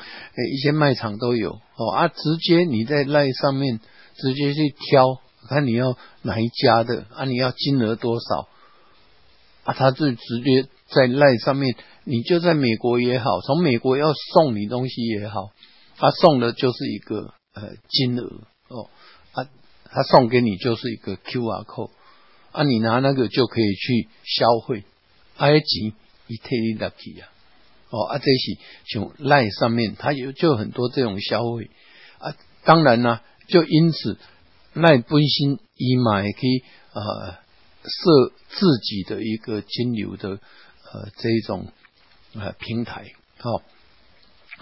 [0.51, 3.79] 一些卖场都有哦啊，直接你在赖上面
[4.17, 5.05] 直接去挑，
[5.47, 8.47] 看你要哪一家的啊，你要金额多少
[9.65, 15.51] 啊，他就直接在赖上面，你就在美国也好，从美国要送你东西也好，
[15.97, 18.23] 他送的就是一个呃金额
[18.69, 18.89] 哦
[19.33, 19.45] 啊，
[19.85, 21.91] 他送给你就是一个 Q R code
[22.51, 24.85] 啊，你拿那个就可以去消费。
[25.39, 25.93] 埃及
[26.27, 27.27] 伊退你入去啊，
[27.89, 31.71] 哦啊，这是像赖上面，它有就很多这种消费。
[32.19, 32.35] 啊。
[32.65, 34.17] 当然呢，就因此
[34.73, 37.37] 赖本身伊嘛也可以呃
[37.83, 41.71] 设自己的一个金流的呃这一种
[42.33, 43.05] 呃平台。
[43.41, 43.63] 哦，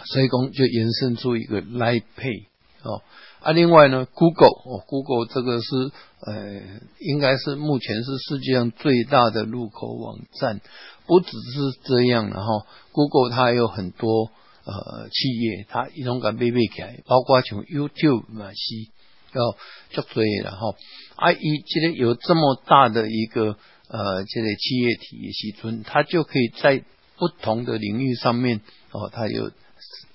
[0.06, 2.48] 所以讲就延伸出一个赖配。
[2.84, 3.02] 哦。
[3.42, 5.92] 啊，另外呢，Google 哦，Google 这个是
[6.26, 6.62] 呃，
[7.00, 10.60] 应该是目前是世界上最大的入口网站。
[11.06, 14.32] 不只是这样然后，Google 它还有很多
[14.66, 18.92] 呃企业，它一种敢被背起来，包括像 YouTube 嘛是
[19.34, 19.52] 要
[19.92, 20.76] 足多然后
[21.16, 23.56] 啊，一这个有这么大的一个
[23.88, 26.84] 呃，这个企业体的时阵，它就可以在
[27.18, 28.60] 不同的领域上面
[28.92, 29.52] 哦，它有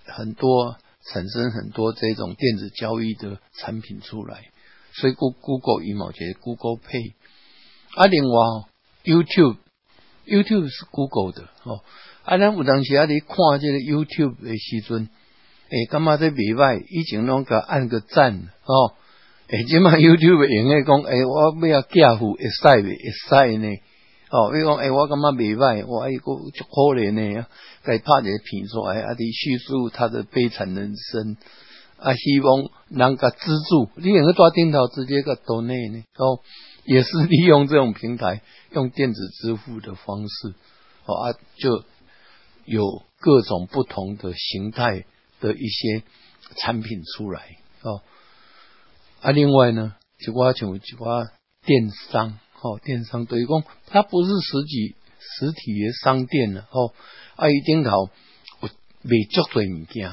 [0.04, 0.76] 很多
[1.10, 4.48] 产生很多这种电子交易的产品出来。
[4.94, 7.14] 所以，Google 羽毛节 Google Pay，
[7.94, 8.38] 啊，另外
[9.04, 11.80] YouTube，YouTube 是 Google 的哦。
[12.24, 15.08] 啊，咱有当时啊，你看这个 YouTube 的时阵，
[15.70, 18.94] 诶，感觉这未歹，以前拢甲按个赞哦。
[19.48, 22.96] 诶，即嘛 YouTube 用诶讲，诶，我要嫁付会使未？
[22.96, 23.68] 会使呢？
[24.32, 27.46] 哦，比如讲，诶，我感觉未歹，我一个足可怜呢，
[27.82, 31.36] 该拍一个片出来，啊，伫叙述他的悲惨人生，
[31.98, 33.36] 啊，希望能够资
[33.68, 36.40] 助，你用个抓电头直接个岛内呢，哦，
[36.86, 38.40] 也是利用这种平台，
[38.70, 40.54] 用电子支付的方式，
[41.04, 41.84] 哦啊，就
[42.64, 45.04] 有各种不同的形态
[45.42, 46.04] 的一些
[46.56, 48.00] 产品出来，哦。
[49.20, 51.26] 啊，另外呢，就我像就我
[51.66, 56.94] 电商，哦，电商对于讲，它不是实体实体的商店了，哦，
[57.36, 57.90] 啊，伊顶头
[58.60, 58.68] 有
[59.02, 60.10] 卖足多物件，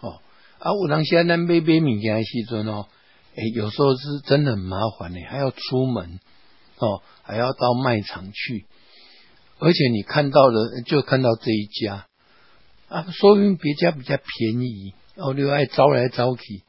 [0.00, 0.20] 哦，
[0.58, 2.86] 啊，有当时咱买买物件的时阵哦，
[3.34, 6.20] 诶，有时候是真的很麻烦的，还要出门，
[6.78, 8.66] 哦，还要到卖场去，
[9.58, 12.06] 而且你看到的就看到这一家，
[12.88, 16.62] 啊，说明别家比较便宜，哦，你爱招来招去。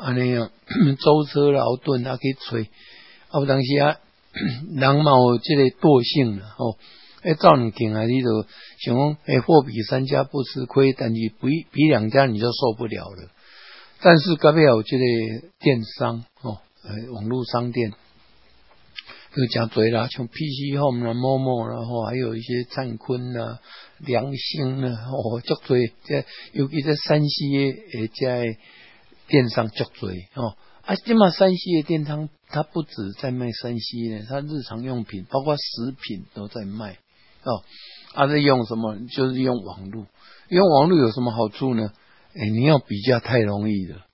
[0.00, 0.52] 安尼样
[1.00, 2.70] 舟车劳顿，啊去吹，
[3.30, 3.96] 啊有当时啊，
[4.76, 6.78] 人嘛有即个惰性啦，吼，
[7.22, 8.28] 诶，照你听啊，你就
[8.78, 13.30] 想讲，诶，货比三家不吃亏，但是比比两家你就受不了了。
[14.00, 15.04] 但是隔壁有即个
[15.58, 17.92] 电商，哦，诶，网络商店，
[19.34, 23.58] 就讲多啦，像 PC Home 啦、某某，然后还有一些灿坤啦、
[23.98, 28.58] 良心啦，哦，足多，这尤其在山西诶，在。
[29.30, 30.56] 电商足多哦，
[30.88, 36.96] 啊，今嘛山西的电商，它不止在卖山西呢，它日常用品，包括食品都在卖
[37.42, 37.62] 哦。
[38.14, 38.96] 啊，在用什么？
[39.14, 40.06] 就是用网络，
[40.48, 41.92] 用网络有什么好处呢？
[42.34, 44.06] 哎，你要比较太容易了，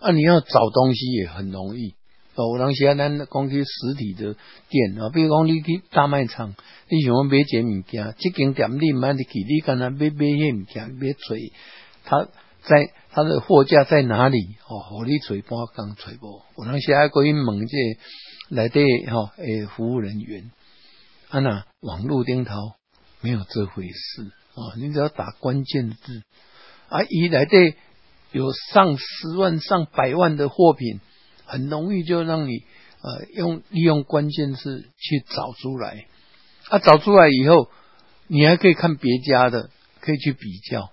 [0.00, 1.90] 啊，你要找东西也很容易
[2.36, 2.56] 哦。
[2.56, 4.34] 有当时啊，咱讲去实体的
[4.70, 6.54] 店啊，比如讲你去大卖场，
[6.88, 11.52] 你想要买一物件，这间店你买得起，你干那买买迄物件，买锤，
[12.04, 12.28] 他
[12.64, 12.92] 在。
[13.16, 14.56] 他的货架在哪里？
[14.66, 17.76] 哦，你吹半刚吹波，我当时还可以问这
[18.48, 20.50] 来的哈诶服务人员，
[21.28, 22.56] 啊那网络顶头
[23.20, 24.24] 没有这回事
[24.56, 26.24] 啊，你只要打关键字
[26.88, 27.74] 啊，一来的
[28.32, 30.98] 有上十万上百万的货品，
[31.44, 32.64] 很容易就让你
[33.00, 36.08] 呃用利用关键字去找出来，
[36.68, 37.70] 啊找出来以后，
[38.26, 40.90] 你还可以看别家的，可以去比较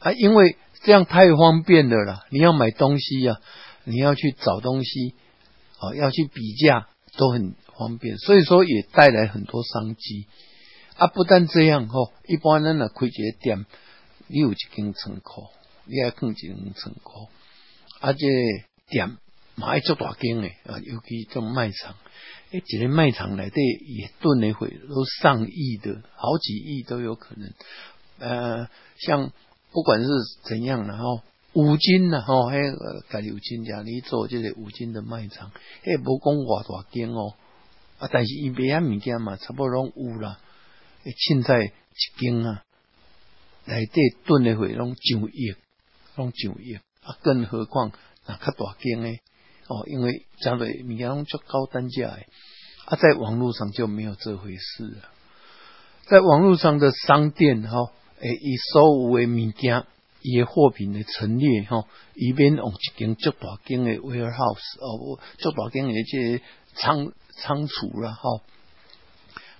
[0.00, 0.58] 啊，因为。
[0.84, 2.24] 这样太方便了啦！
[2.30, 3.40] 你要买东西呀，
[3.84, 5.14] 你要去找东西，
[5.80, 10.26] 哦，要去比价都很方便，所以说也带来很多商机
[10.96, 11.08] 啊！
[11.08, 13.66] 不但这样哦，一般人呢开一个店，
[14.28, 15.48] 你有一间仓库，
[15.84, 17.28] 你要放一间仓库，
[18.00, 18.26] 而且
[18.88, 19.16] 店
[19.56, 21.96] 买做大间诶啊，尤其这种卖场，
[22.52, 27.52] 诶，一个卖场来的也吨的会都上亿的，好几亿都有可能，
[28.20, 29.32] 呃，像。
[29.70, 30.08] 不管是
[30.44, 31.20] 怎样，然后
[31.52, 35.50] 五金呢，吼，迄个家己有亲家，你做这个五金的卖场，
[35.84, 37.34] 迄无讲偌大间哦，
[37.98, 40.38] 啊，但是伊别样物件嘛，差不多拢有啦。
[41.04, 42.62] 凊彩一间啊，
[43.66, 45.54] 内底囤的会拢上亿，
[46.16, 47.92] 拢上亿，啊，更何况
[48.26, 49.20] 那较大间诶，
[49.68, 52.26] 哦，因为相对物件拢足高单价诶，
[52.86, 55.02] 啊，在网络上就没有这回事了，
[56.08, 57.92] 在网络上的商店，哈。
[58.20, 59.84] 诶，伊所有诶物件，
[60.22, 66.42] 伊诶货品诶陈列吼，以免用一间足大间诶 warehouse 哦，足大间诶即
[66.74, 68.40] 仓仓储啦吼，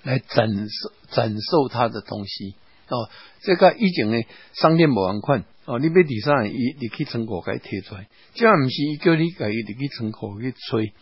[0.02, 0.70] 来展示
[1.10, 2.54] 展售他的东西
[2.88, 3.08] 哦。
[3.42, 10.92] 这个以前诶商店无同款哦，你要第三，伊你去仓库甲伊摕出来，即毋是伊叫你家己入去仓库去催。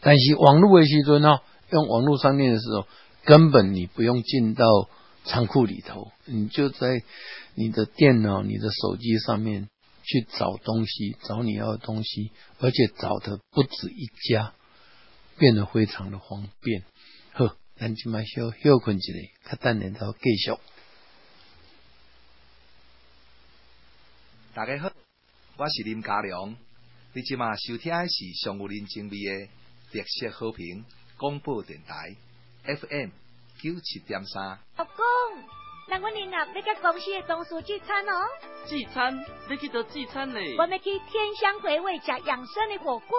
[0.00, 1.40] 但是网络诶时阵哦，
[1.70, 2.86] 用网络商店的时候，
[3.24, 4.64] 根本你不用进到。
[5.28, 7.02] 仓库里头，你就在
[7.54, 9.68] 你的电脑、你的手机上面
[10.02, 14.54] 去找东西，找你要的东西，而且找的不止一家，
[15.36, 16.82] 变得非常的方便。
[17.34, 19.12] 呵，咱今麦休休困一下，
[19.50, 20.56] 较等下头继续。
[24.54, 24.90] 大家好，
[25.58, 26.56] 我是林家良，
[27.12, 29.46] 你今麦收听的是上有林精味的
[29.92, 30.86] 特色好评
[31.18, 32.16] 广播电台
[32.64, 33.10] FM。
[33.60, 34.60] 九七点三。
[35.90, 38.26] 那我年啊要甲公司的同事聚餐哦。
[38.66, 39.24] 聚餐？
[39.48, 40.54] 要去到聚餐嘞？
[40.58, 43.18] 我们去天香回味食养生的火锅。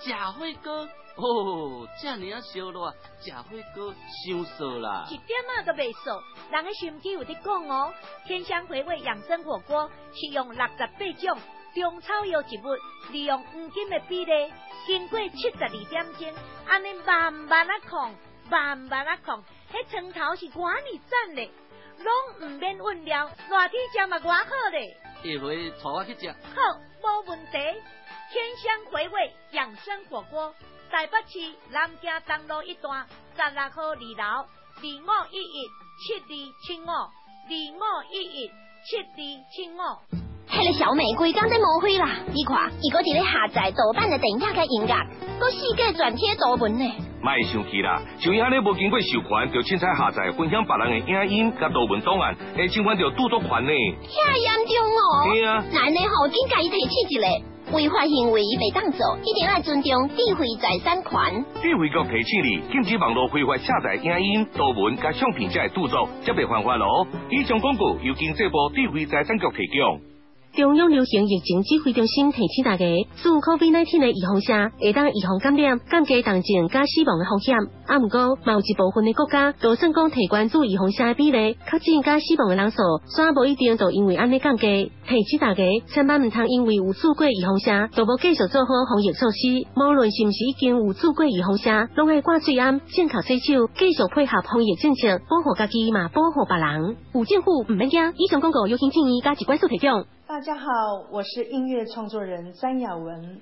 [0.00, 0.88] 食火锅。
[1.16, 5.06] 哦，这尔啊烧热，食火锅伤涩啦。
[5.10, 7.92] 一点啊都未涩，人的心机有啲讲哦。
[8.26, 11.38] 天香回味养生火锅是用六十八种
[11.74, 14.52] 中草药植物，利用黄金的比例，
[14.86, 16.34] 经过七十二点钟，
[16.66, 18.14] 安尼慢慢啊控，
[18.50, 21.50] 慢慢啊控，迄汤头是寡你赞嘞，
[21.98, 24.96] 拢唔免温料，热天食嘛偌好咧。
[25.22, 26.30] 下回带我去食。
[26.54, 27.52] 好，无问题。
[27.52, 30.54] 天香回味养生火锅。
[30.90, 33.06] 台北市南京东路一段
[33.36, 37.10] 十六号二楼二五一一七二七五二
[37.48, 38.48] 五一一
[38.84, 39.16] 七二
[39.50, 40.35] 七五。
[40.56, 42.16] 迄个小美规工在误会啦！
[42.32, 44.96] 你看，伊搁伫咧下载盗版的电影甲音乐，
[45.38, 46.80] 搁世界转贴图文呢。
[47.20, 48.00] 卖生气啦！
[48.16, 53.72] 像伊安尼无经过授权就凊彩下载分享别人的影音甲图文档案，会侵犯着著作权呢。
[54.08, 55.28] 遐严重哦！
[55.28, 57.28] 对啊，那呢好，紧甲伊提起一个。
[57.76, 61.44] 违法行为被当做，一定要尊重智慧财产权。
[61.60, 67.06] 智慧局提醒你，禁止网络非法下载影音、图文加相片者著作，才被犯法咯。
[67.28, 70.15] 以上广告由经济部智慧财产局提供。
[70.56, 77.54] 中央流行疫情指挥中心提醒大家，自 COVID-19 的预防下，会当预防感染、降低重症加死亡的风险。
[77.84, 84.90] 啊，毋过，某一部分的国家，就算讲提关注预防下的比例，确诊加死亡的人数，虽无一定就因为安尼降低。
[85.06, 89.68] 提醒大家，千万唔通因为有做过预防下，就无继续做好防疫措施。
[89.76, 96.96] 无论是不是已经有做过预防下，拢爱挂水安、健康洗手，继续配合防疫政策，保护家己嘛，保护别人。
[97.12, 100.06] 有政府唔免惊，以上广告由请建议加一关数提供。
[100.28, 100.66] 大家好，
[101.12, 103.40] 我是音乐创作人詹雅文。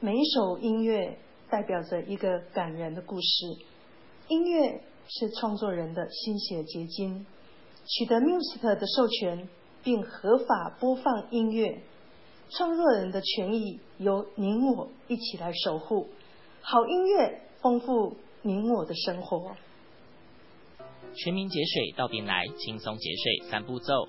[0.00, 1.16] 每一首音乐
[1.48, 3.46] 代表着一个感人的故事。
[4.26, 7.24] 音乐是创作人的心血结晶。
[7.86, 9.48] 取得 music 的授权
[9.84, 11.82] 并合法播放音乐，
[12.50, 16.08] 创作人的权益由您我一起来守护。
[16.60, 19.52] 好音乐丰富您我的生活。
[21.14, 24.08] 全民节水到边来，轻松节水三步骤。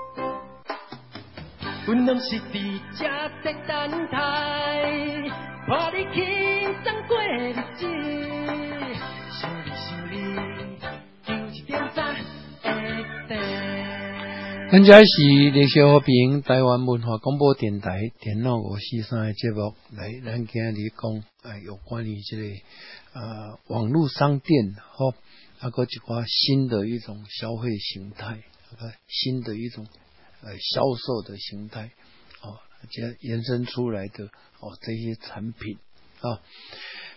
[1.83, 3.05] 阮拢是伫这
[3.43, 4.13] 在等待，
[5.65, 6.21] 看你轻
[6.83, 7.81] 松过日子，
[9.41, 10.13] 想你想你，
[11.25, 12.13] 就一点赞
[12.61, 12.69] 会
[13.27, 13.31] 得。
[14.71, 22.43] 咱这是李小平台湾文化广播电台电脑五四三的节目，来咱今日讲哎有关于这个
[23.13, 25.15] 呃网络商店吼，
[25.59, 28.37] 那个一寡新的一种消费形态，
[29.07, 29.87] 新的一种。
[30.43, 31.91] 呃，销售的形态，
[32.41, 32.57] 哦，
[32.89, 34.25] 这延伸出来的
[34.59, 35.77] 哦，这些产品
[36.19, 36.41] 啊，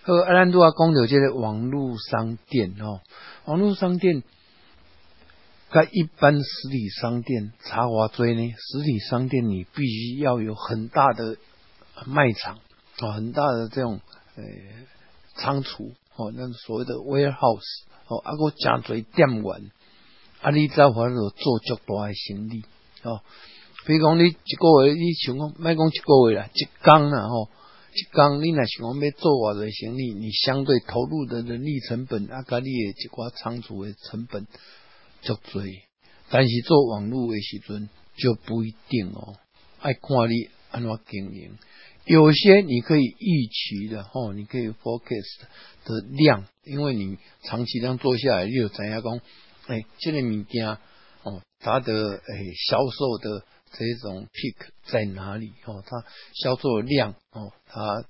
[0.03, 3.01] 和阿兰多啊，公有这些网络商店哦，
[3.47, 4.23] 网络商店
[5.71, 8.51] 跟一般实体商店差华追呢？
[8.51, 11.39] 实体商店你必须要有很大的
[12.07, 12.59] 卖场
[12.99, 14.01] 啊，很大的这种
[14.37, 14.45] 呃
[15.37, 19.71] 仓储哦，那所谓的 warehouse 哦，阿个加追店员，
[20.43, 22.65] 啊，你在话做做足大的生意。
[23.05, 23.21] 哦，
[23.87, 27.51] 比如讲你一个月，你想讲，卖讲一个月啦，一工啦吼，
[27.93, 34.47] 一工你若想讲要做偌侪生意，你相对投入的人力成本啊，甲你诶一寡仓储诶成本
[35.21, 35.63] 足多，
[36.31, 39.37] 但是做网络诶时阵就不一定哦，
[39.81, 41.59] 爱看你安怎经营，
[42.07, 45.41] 有些你可以预期的吼，你可以 focus
[45.85, 49.21] 的量，因为你长期这样做下来，你就知影讲，
[49.67, 50.79] 诶，这个物件。
[51.25, 54.57] 哦，它的诶销售的这种 peak
[54.87, 55.53] 在哪里？
[55.65, 58.05] 哦，它销售量哦，它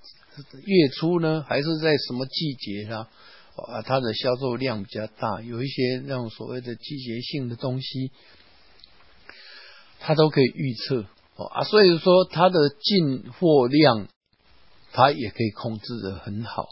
[0.65, 3.09] 月初呢还是在什么季节啊？
[3.57, 8.11] 啊，它的销售量比较大，有一些那种所谓的季节性的东西，
[10.01, 11.07] 它都可以预测
[11.37, 14.09] 哦啊，所以说它的进货量
[14.93, 16.67] 它也可以控制的很好，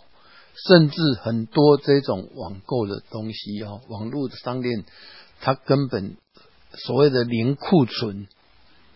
[0.68, 4.84] 甚至很多这种网购的东西哦，网络的商店
[5.40, 6.16] 它根本。
[6.78, 8.26] 所谓的零库存，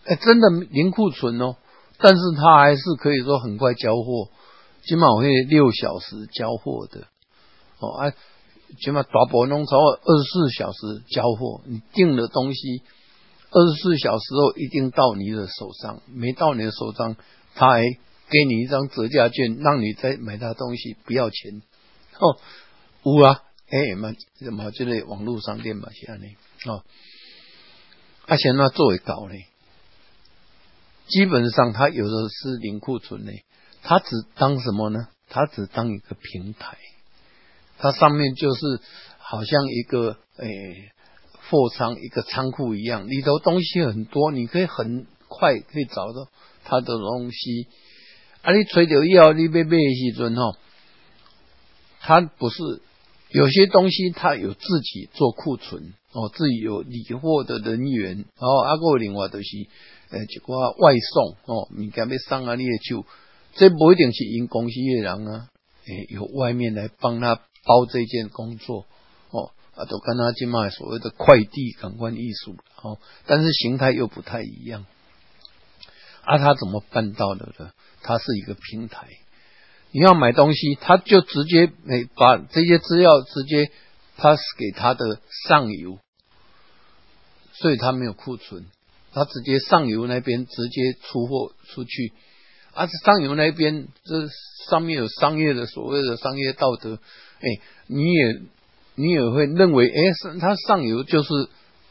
[0.05, 1.55] 哎，真的零库存哦，
[1.99, 4.29] 但是它还是可以说很快交货，
[4.83, 7.07] 起码会六小时交货的，
[7.79, 8.13] 哦，哎，
[8.79, 12.81] 起码大部分弄超过二十四小时交货，你订的东西
[13.51, 17.15] 二十四小时后一定到你的手上，没到你的手上，
[17.53, 21.61] 他还给你一张折价券，让你再买他东西不要钱，
[22.19, 22.37] 哦，
[23.03, 26.35] 有啊，哎嘛，什么这类网络商店嘛是安尼。
[26.65, 26.83] 哦。
[28.27, 29.33] 而且那作为搞呢，
[31.07, 33.31] 基本上它有的是零库存呢，
[33.81, 35.07] 它只当什么呢？
[35.29, 36.77] 它只当一个平台，
[37.77, 38.59] 它上面就是
[39.17, 40.91] 好像一个诶
[41.49, 46.29] 货仓一个仓库一样，里头东西很多，你可以很快可以找到
[46.63, 47.67] 它的东西。
[48.41, 50.57] 啊，你吹掉药，你买买的时阵吼，
[51.99, 52.57] 它不是
[53.29, 59.47] 有些东西，他有自己做库存哦，自己有理货的人员，然后啊个另外就是
[60.09, 63.05] 诶一寡外送哦，你件要送啊你的手。
[63.53, 65.49] 这不一定是因公司的人啊，
[65.85, 68.85] 诶，有外面来帮他包这件工作
[69.31, 74.85] 哦，啊，都跟他今麦所谓的快递感官艺术哦，但是形态又不太一样。
[76.23, 77.71] 啊，他怎么办到的呢？
[78.03, 79.07] 他是一个平台，
[79.91, 83.71] 你要买东西，他就直接诶把这些资料直接
[84.17, 85.99] pass 给他的上游，
[87.53, 88.65] 所以他没有库存，
[89.13, 92.13] 他直接上游那边直接出货出去。
[92.73, 94.27] 而啊，上游那边这
[94.69, 96.99] 上面有商业的所谓的商业道德，
[97.39, 97.47] 哎，
[97.87, 98.41] 你也
[98.93, 101.29] 你也会认为，哎，是它上游就是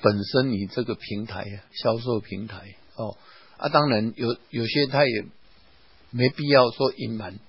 [0.00, 3.16] 本身你这个平台销售平台哦，
[3.56, 5.24] 啊，当然有有些他也
[6.10, 7.40] 没必要说隐瞒，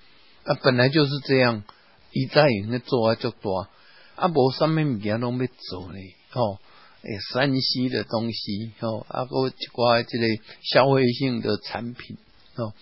[0.48, 1.64] 啊，本来就是这样，
[2.12, 2.48] 一再
[2.86, 3.68] 做啊就多，
[4.16, 6.00] 啊，无上面物件拢要做呢，
[6.34, 6.60] 哦，
[7.02, 12.18] 诶，山西的东西哦，啊，个一寡这个消费性的产品
[12.56, 12.74] 哦。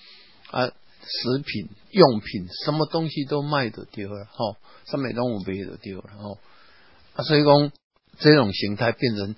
[0.51, 6.37] 啊，食品用品什么东西都卖得掉了，哈，上面都有卖得掉了，哦，
[7.15, 7.71] 啊，所以讲
[8.19, 9.35] 这种形态变成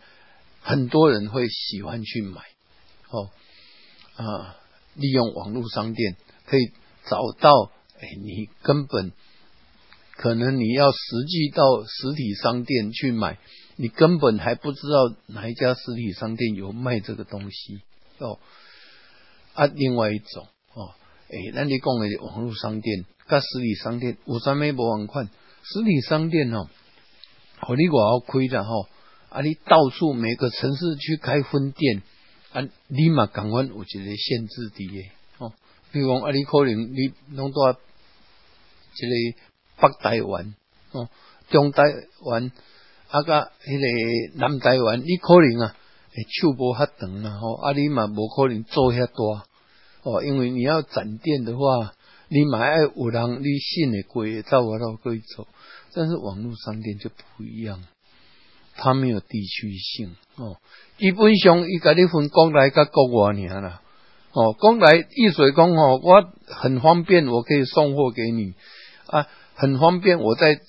[0.62, 2.42] 很多人会喜欢去买，
[3.10, 3.30] 哦，
[4.18, 4.58] 啊，
[4.96, 6.72] 利用网络商店可以
[7.10, 9.12] 找到，哎，你根本
[10.16, 13.38] 可能你要实际到实体商店去买，
[13.76, 17.82] 你根本还不知道哪一家实体商店有卖这个东西，
[18.20, 18.40] 哦，
[19.54, 20.48] 啊，另外一种。
[21.30, 25.26] 诶，那你讲的网络商店，甲实体商店有啥物无同款？
[25.62, 26.70] 实体商店哦，
[27.60, 28.88] 和你外好开的吼，
[29.28, 32.02] 啊，你到处每个城市去开分店，
[32.54, 35.52] 啊，立马赶快有一个限制的，哦，
[35.92, 37.78] 比如讲啊，你可能你弄到
[38.98, 40.56] 这个北台湾
[40.92, 41.10] 哦，
[41.50, 41.84] 中台
[42.26, 42.52] 湾
[43.10, 45.76] 啊，甲迄个南台湾，你可能啊，
[46.42, 49.46] 手无遐长啦吼，啊，你嘛无可能做遐大。
[50.04, 51.94] 哦，因为你要展店的话，
[52.30, 55.48] 你买有人你信的贵，照我到可以做。
[55.94, 57.84] 但是网络商店就不一样，
[58.76, 60.58] 它没有地区性哦。
[60.98, 63.82] 基本上伊甲你分国内甲国外尔啦。
[64.32, 68.54] 哦，国内易水工哦，我很方便，我可以送货给你
[69.08, 70.20] 啊，很方便。
[70.20, 70.60] 我在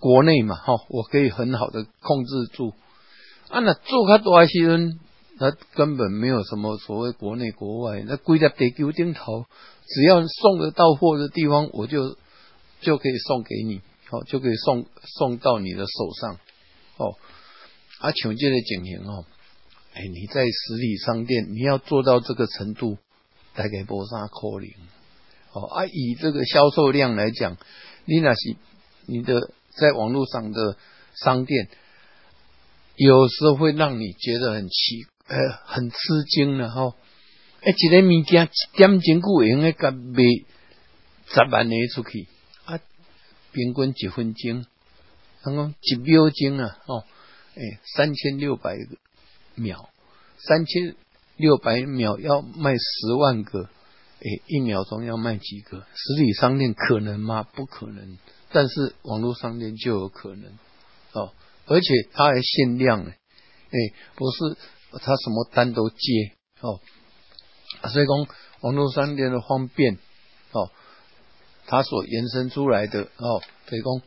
[0.00, 2.72] 国内嘛，哈，我可以很好的控制住。
[3.48, 4.98] 啊，那做较大时阵。
[5.38, 9.46] 那根本没有什么所谓国内国外，那归在地球顶头，
[9.88, 12.16] 只要送得到货的地方，我就
[12.80, 16.38] 就可以送给你，哦，就可以送送到你的手上，
[16.98, 17.16] 哦，
[17.98, 19.24] 啊，像这个情形哦，
[19.94, 22.98] 哎，你在实体商店，你要做到这个程度，
[23.54, 24.70] 大概波啥可能？
[25.52, 27.56] 哦，啊，以这个销售量来讲，
[28.04, 28.56] 你那是
[29.06, 30.76] 你的在网络上的
[31.14, 31.68] 商店，
[32.96, 35.06] 有时候会让你觉得很奇。
[35.28, 35.96] 呃，很吃
[36.28, 36.94] 惊了哈！
[37.62, 40.24] 哎，一个物件一点钟久用个卖
[41.26, 42.26] 十万的出去
[42.66, 42.78] 啊，
[43.52, 44.66] 平均一分钟，
[45.42, 47.04] 刚刚一秒钟啊，哦，
[47.54, 47.62] 哎，
[47.94, 48.76] 三千六百
[49.54, 49.88] 秒，
[50.36, 50.96] 三千
[51.36, 53.70] 六百秒要卖十万个，
[54.24, 55.78] 哎，一秒钟要卖几个？
[55.80, 57.42] 实体商店可能吗？
[57.42, 58.18] 不可能，
[58.50, 60.52] 但是网络商店就有可能
[61.12, 61.32] 哦，
[61.66, 64.56] 而且它还限量呢，哎，不是。
[64.94, 65.96] 他什么单都接
[66.60, 66.78] 哦，
[67.88, 69.94] 所以讲网络商店的方便
[70.50, 70.70] 哦，
[71.64, 74.02] 它所延伸出来的哦，所以讲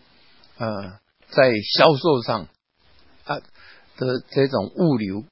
[0.59, 0.99] 呃，
[1.30, 2.47] 在销售上
[3.24, 3.39] 啊
[3.97, 5.24] 的这种物流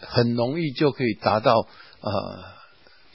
[0.00, 2.55] 很容易就可以达到呃，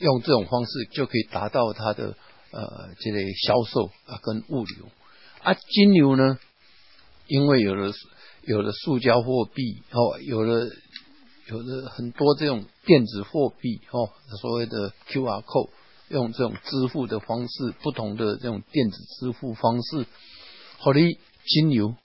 [0.01, 2.15] 用这种方式就可以达到它的
[2.51, 4.89] 呃这类销售啊跟物流
[5.43, 6.37] 啊金牛呢，
[7.27, 7.93] 因为有了
[8.43, 10.69] 有了塑胶货币哦，有了。
[11.47, 14.07] 有的很多这种电子货币哦，
[14.39, 15.69] 所谓的 QR code，
[16.07, 20.05] 用这种支付的方式，不同的这种电子支付方式，
[20.77, 21.95] 好你金牛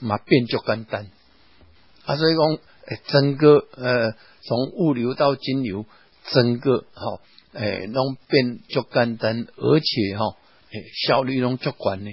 [0.00, 1.06] 嘛变就简单。
[2.06, 2.54] 啊，所以讲，
[2.86, 5.84] 诶，整个呃，从物流到金牛，
[6.32, 7.20] 整个哈，
[7.58, 10.36] 诶，拢变就简单，而且哈，
[10.70, 12.10] 诶，效率拢足高呢。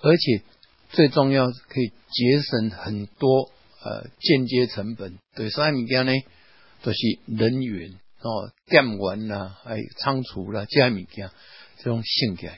[0.00, 0.42] 而且
[0.90, 3.50] 最重要可以节省很多
[3.82, 5.18] 呃间接成本。
[5.34, 6.12] 对，啥物件呢？
[6.82, 7.90] 都是人员
[8.20, 11.30] 哦，店员啦，还有仓储啦，这物件
[11.78, 12.48] 这种性格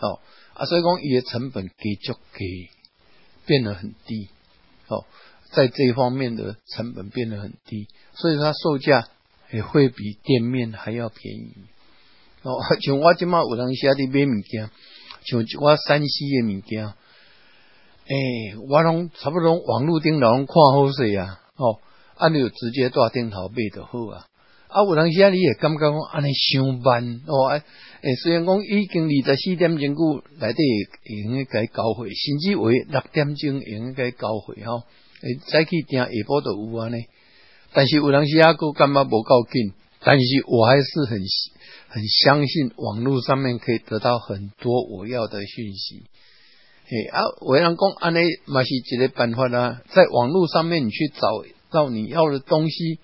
[0.00, 0.20] 哦
[0.54, 2.44] 啊，所以讲伊的成本给就给
[3.46, 4.28] 变得很低
[4.88, 5.06] 哦，
[5.52, 9.08] 在这一方面的成本变得很低，所以它售价
[9.52, 11.52] 也会比店面还要便宜
[12.42, 12.52] 哦。
[12.80, 14.70] 像我今麦有当时啊，伫买物件，
[15.24, 21.80] 像我山西的物件，诶，我拢差不多网络顶拢看好势啊，哦。
[22.18, 24.26] 啊，你就直接带顶头买就好啊！
[24.66, 27.62] 啊，有当时啊，你也感觉讲安尼上班哦，诶，
[28.16, 30.62] 虽然讲已经二十四点钟久内底
[31.04, 34.82] 应该交费，甚至为六点钟应该交费吼，
[35.22, 37.04] 诶，再去订下晡都有安尼。
[37.72, 41.18] 但是有当时啊，佫感觉无够紧，但是我还是很
[41.88, 46.04] 很相信网络上面可以得到很多我要的讯息。
[46.90, 51.20] 诶啊，为人讲安尼嘛是一个办法啦，在网络上面你去找。
[51.70, 52.98] 到你要的东西，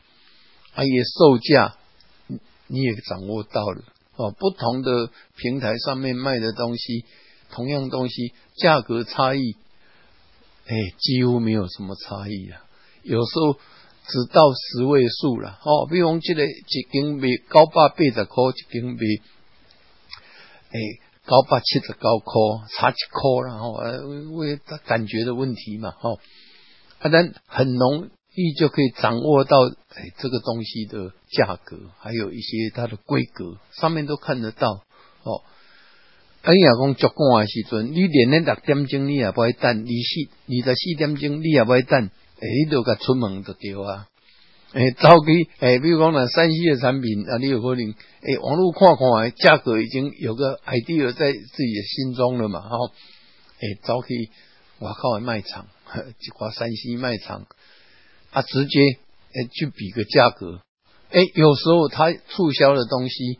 [0.72, 1.76] 啊，也售价，
[2.66, 3.84] 你也掌握到了
[4.16, 4.30] 哦。
[4.30, 7.04] 不同的平台上面卖的东西，
[7.50, 9.56] 同样东西价格差异，
[10.64, 12.64] 哎，几乎没有什么差异啊。
[13.02, 13.58] 有时候
[14.06, 15.86] 只到十位数了哦。
[15.90, 18.98] 比如这个一斤米九百八十块，一斤米
[20.70, 20.78] 哎
[21.26, 24.02] 九百七十九块，差一块然后呃，
[24.36, 26.10] 为感觉的问题嘛，哈，
[26.98, 29.56] 啊，但很容易就可以掌握到，
[29.94, 34.68] 哎，这个东西的价格，还有一些它的规格，上面都看得到
[35.22, 35.42] 哦。
[36.42, 42.10] 哎呀，讲足够的时阵，你连那六点钟你也不会等，二四二十四点钟你也不会等，
[42.40, 44.08] 哎，你都该出门就对啊。
[44.72, 52.76] 哎，早期哎，比如讲呢，山西的产品啊，你有可能哎，网络看看，价格已经有个 idea 在自己的心中了嘛，哈。
[53.60, 54.30] 哎，早期
[54.80, 55.68] 我靠，卖场，
[56.18, 57.46] 一挂山西卖场。
[58.32, 60.60] 啊，直接诶去比个价格，
[61.10, 63.38] 诶，有时候他促销的东西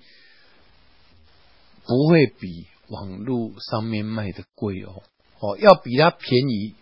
[1.85, 5.03] 不会比网络上面卖的贵哦，
[5.41, 6.77] 哦，要比它便宜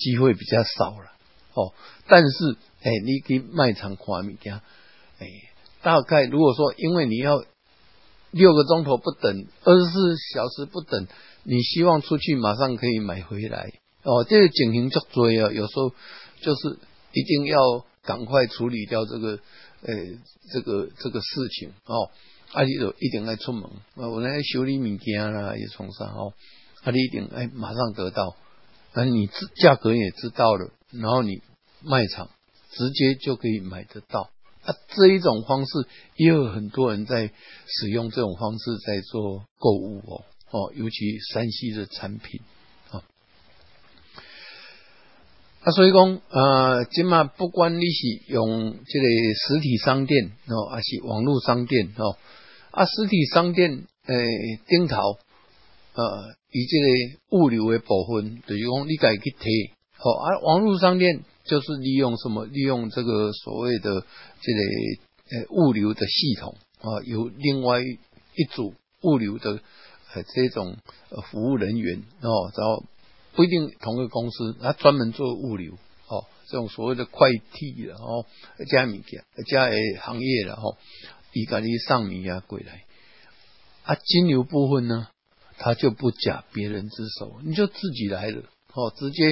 [0.00, 1.12] 机会比较少了
[1.54, 1.72] 哦。
[2.08, 4.54] 但是诶，你给卖场看物件，
[5.18, 5.26] 诶，
[5.82, 7.44] 大概如果说因为你要
[8.32, 11.06] 六个钟头不等，二十四小时不等，
[11.44, 13.70] 你希望出去马上可以买回来
[14.02, 15.90] 哦，这个景形足多啊，有时候
[16.42, 16.78] 就是。
[17.12, 17.58] 一定要
[18.04, 19.30] 赶快处理掉这个，
[19.82, 19.94] 呃，
[20.52, 22.08] 这个这个事情哦。
[22.52, 23.64] 啊，你就一定要出门
[23.96, 26.32] 啊，我来修理物件啦，也从啥哦。
[26.84, 28.36] 啊，你一定哎，马上得到，
[28.94, 31.42] 那，你价格也知道了，然后你
[31.82, 32.28] 卖场
[32.70, 34.30] 直接就可以买得到。
[34.62, 35.72] 啊，这一种方式
[36.16, 37.32] 也有很多人在
[37.66, 42.40] 使用这种方式在做购物哦哦，尤其山西的产品。
[45.62, 49.06] 啊，所以讲，呃，今嘛不管你是用这个
[49.46, 52.16] 实体商店哦，还是网络商店哦，
[52.70, 54.96] 啊，实体商店诶顶头，
[55.94, 62.44] 呃，以这个物流为部分，就是讲你家去提，好，啊，网络商店就是利用什么？
[62.46, 63.90] 利用这个所谓的
[64.40, 64.60] 这个
[65.30, 69.60] 呃物流的系统啊，有另外一组物流的
[70.14, 70.76] 呃这种
[71.10, 72.84] 呃服务人员哦，然后。
[73.32, 75.74] 不一定同一个公司，他专门做物流，
[76.08, 78.26] 哦，这种所谓的快递的哦，
[78.68, 80.76] 加米件、加诶行业的哦，
[81.32, 82.84] 伊家己上米啊过来，
[83.84, 85.06] 啊，金牛部分呢，
[85.62, 88.42] 他就不假别人之手，你就自己来了，
[88.72, 89.24] 哦，直接，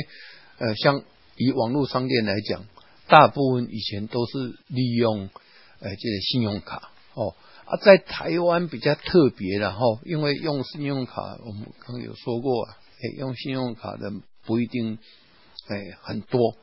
[0.58, 1.02] 呃，像
[1.36, 2.66] 以网络商店来讲，
[3.08, 5.30] 大部分以前都是利用，
[5.80, 12.76] 呃，这个信用卡，哦，啊，在台湾比较特别的哈，因为用信用卡，我们刚刚有说过啊。
[13.00, 14.10] 哎，用信用卡的
[14.44, 14.98] 不一定
[15.68, 16.56] 哎很多，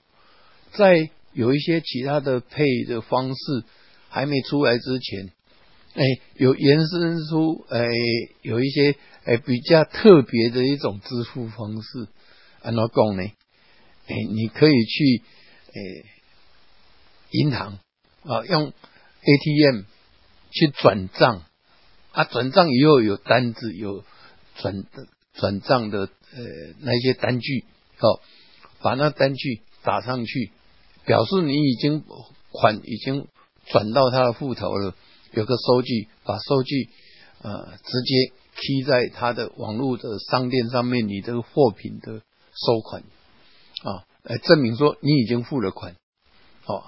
[0.74, 3.64] 在有一些其他的配的方式
[4.10, 5.32] 还没出来之前，
[5.94, 6.04] 哎，
[6.36, 7.88] 有延伸出哎
[8.42, 12.08] 有一些哎比较特别的一种支付方式，
[12.62, 13.24] 按怎讲呢？
[14.08, 15.24] 哎，你可以去
[15.68, 15.80] 哎
[17.32, 17.80] 银行
[18.24, 18.72] 啊用
[19.22, 19.82] ATM
[20.52, 21.44] 去转账
[22.12, 24.04] 啊，转账以后有单子有
[24.56, 24.84] 转
[25.34, 26.10] 转账的。
[26.38, 26.44] 呃，
[26.82, 27.64] 那些单据，
[28.00, 28.20] 哦，
[28.82, 30.52] 把那单据打上去，
[31.06, 32.04] 表示你已经
[32.52, 33.30] 款已经
[33.68, 34.96] 转到他的户头了，
[35.32, 36.90] 有个收据，把收据
[37.42, 42.22] 呃直接贴在他的网络的商店上面，你这个货品的
[42.54, 43.04] 收款
[43.84, 45.96] 啊，来证明说你已经付了款，
[46.64, 46.84] 好，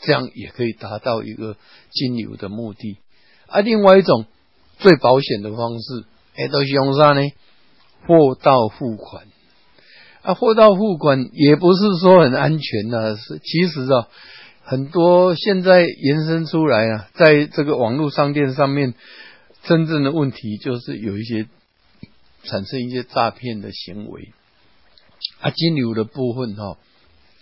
[0.00, 1.56] 这样也可以达到一个
[1.90, 2.98] 金流的目的。
[3.46, 4.26] 啊，另外一种
[4.78, 6.04] 最保险的方式，
[6.34, 7.22] 哎，都是用啥呢？
[8.06, 9.26] 货到付款
[10.22, 14.08] 啊，货到付款也不是说很安全呐、是其实啊，
[14.64, 18.94] 很多现在延伸出来啊，在这个网络商店上面，
[19.64, 21.46] 真正的问题就是有一些
[22.44, 24.32] 产生一些诈骗的行为。
[25.40, 26.78] 啊，金流的部分哈、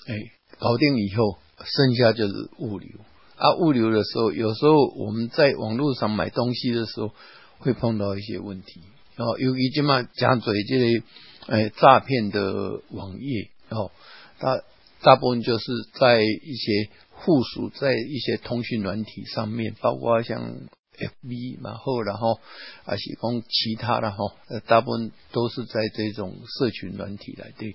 [0.07, 0.15] 哎，
[0.59, 2.89] 搞定以后，剩下就是物流。
[3.37, 7.13] 啊，物流的时候，有时候我们在网络上买东西的时候，
[7.59, 8.83] 会碰到一些问题。
[9.17, 11.03] 哦，由于今嘛讲嘴这类，
[11.47, 13.91] 哎，诈骗的网页哦，
[14.39, 14.63] 大
[15.03, 15.65] 大部分就是
[15.99, 16.91] 在一些
[17.25, 20.69] 附属在一些通讯软体上面，包括像
[21.01, 22.41] FB 然后然后
[22.85, 27.75] 还是讲其他的哈，呃，大部分都是在这种社群软体来对，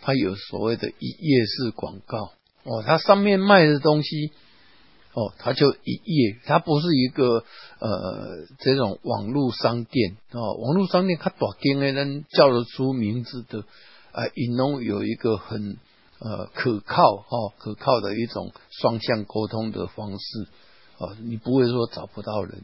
[0.00, 2.32] 它有所谓的一页式广告
[2.64, 4.32] 哦，它上面卖的东西。
[5.14, 7.42] 哦，它就一页，它不是一个
[7.80, 13.64] 呃这种网络商店哦，网络商店它大间的人叫得出名字的
[14.12, 15.78] 啊，引农有一个很
[16.20, 20.46] 呃可靠哦可靠的一种双向沟通的方式
[20.98, 22.62] 哦，你不会说找不到人，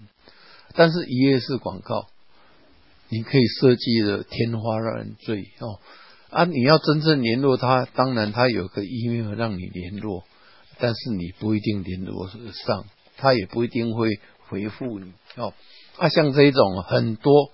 [0.75, 2.09] 但是一页式广告，
[3.09, 5.81] 你可以设计的天花乱坠哦
[6.31, 10.25] 啊，你要真正联络他，当然他有个 email 让你联络。
[10.81, 12.29] 但是你不一定联络
[12.67, 14.19] 上，他也不一定会
[14.49, 15.55] 回复你哦。
[15.97, 17.53] 啊，像这种很多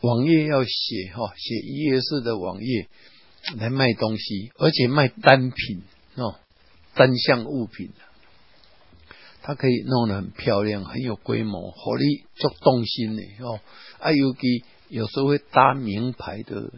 [0.00, 2.88] 网页要写哈，写一页式的网页
[3.58, 5.82] 来卖东西，而且卖单品
[6.14, 6.36] 哦，
[6.94, 7.90] 单项物品，
[9.48, 13.60] 它可以弄得很漂亮，很有规模，火力足动心的哦。
[13.98, 16.70] 啊，尤其有时候会搭名牌的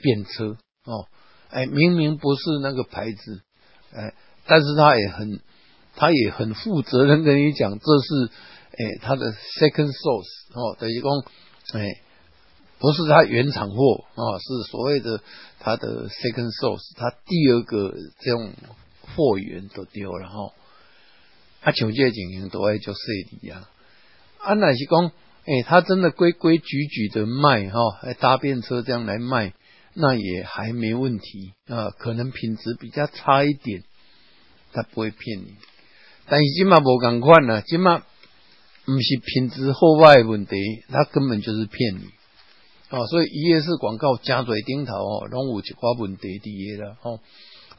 [0.00, 0.56] 便车
[0.86, 1.06] 哦，
[1.50, 3.42] 哎，明明不是那个牌子，
[3.92, 4.12] 哎。
[4.44, 5.40] 但是他也很，
[5.94, 8.32] 他也很负责任跟你讲，这是
[8.72, 9.30] 哎他的
[9.60, 11.86] second source 哦，等于讲哎
[12.80, 15.20] 不是他原厂货啊，是所谓的
[15.60, 18.52] 他的 second source，他第二个这种
[19.14, 20.54] 货源都丢了哈。
[21.62, 23.00] 啊，像这情形都爱做设
[23.42, 23.68] 理啊。
[24.38, 25.12] 啊，那是讲
[25.46, 29.54] 诶，他真的规规矩矩的卖哈，还搭便车这样来卖，
[29.94, 33.82] 那也还没问题啊，可能品质比较差一点。
[34.72, 35.56] 他不会骗你，
[36.28, 38.04] 但是今嘛无共款啦，今嘛
[38.84, 40.54] 不是品质后外问题，
[40.88, 42.04] 他根本就是骗你
[42.90, 43.04] 哦。
[43.08, 47.18] 所以一页式广告加嘴顶头哦，拢有一寡问题伫的哦。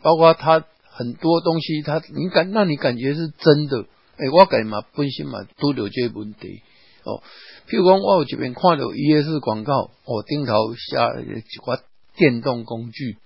[0.02, 3.86] 包括他很多东西，他你感让你感觉是真的，
[4.18, 6.62] 哎、我感觉嘛本身嘛都有这问题
[7.04, 7.24] 哦。
[7.68, 11.80] 譬如讲，我有这边看到一页式广告，哦，顶头下一寡
[12.16, 13.18] 电动工具。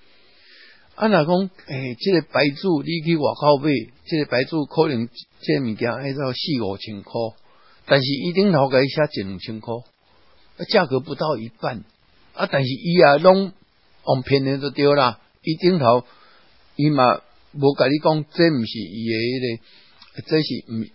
[0.96, 3.70] 啊，若讲哎，即、这个牌子你去外口买，
[4.06, 7.12] 这个牌子可能即个物件爱到四五千块，
[7.86, 9.74] 但是伊顶头伊写一两千块，
[10.70, 11.84] 价格不到一半。
[12.34, 13.52] 啊，但是伊啊拢
[14.04, 15.20] 往骗人就对啦。
[15.42, 16.06] 伊顶头
[16.76, 17.22] 伊嘛
[17.56, 20.86] 无甲你讲，这毋是伊诶迄个，这是毋，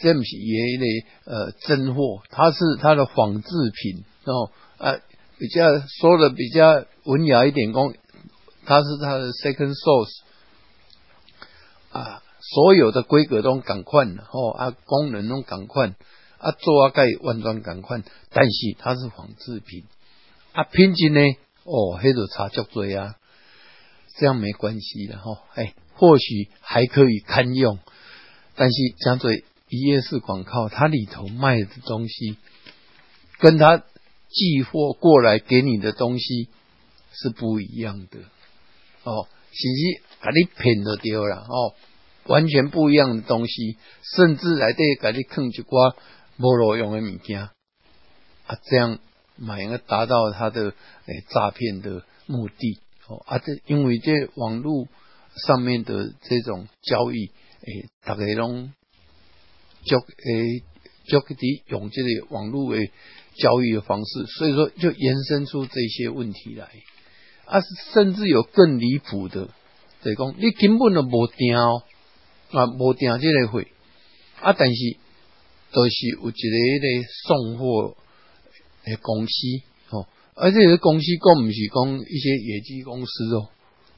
[0.00, 4.50] 这毋是伊诶迄个呃真货，它是它的仿制品哦。
[4.78, 4.98] 啊，
[5.38, 7.94] 比较说的比较文雅一点讲。
[8.62, 10.20] 它是它的 second source
[11.90, 15.88] 啊，所有的规格都赶快哦啊，功能都赶快
[16.38, 19.84] 啊，做啊盖完全赶快，但是它是仿制品
[20.52, 21.20] 啊，品质呢
[21.64, 23.16] 哦，黑度差足多啊，
[24.18, 27.78] 这样没关系的哈，哎，或许还可以堪用，
[28.54, 32.38] 但是讲做一页式广告，它里头卖的东西，
[33.38, 33.76] 跟它
[34.30, 36.48] 寄货过来给你的东西
[37.12, 38.18] 是不一样的。
[39.04, 41.36] 哦，信息把你骗都丢了。
[41.36, 41.74] 哦，
[42.24, 43.76] 完全不一样的东西，
[44.16, 45.94] 甚至来对给你坑一寡
[46.38, 47.42] 无路用的物件。
[47.42, 47.50] 啊，
[48.64, 48.98] 这样
[49.36, 52.80] 买个达到他的诶诈骗的目的。
[53.06, 54.88] 哦啊，这因为这网络
[55.36, 58.72] 上面的这种交易诶，大家拢
[59.84, 60.62] 就诶
[61.06, 61.36] 就的
[61.68, 62.90] 用这个网络诶
[63.36, 66.68] 交易的方式，所以说就延伸出这些问题来。
[67.46, 67.60] 啊，
[67.92, 69.48] 甚至有更离谱的，
[70.02, 71.82] 就是讲你根本都无订哦，
[72.52, 73.66] 啊，无订这个会
[74.40, 74.96] 啊，但是
[75.72, 77.96] 都是有一个咧送货
[78.84, 79.32] 的公司
[79.90, 83.48] 哦，而且个公司讲毋是讲一些野鸡公司哦，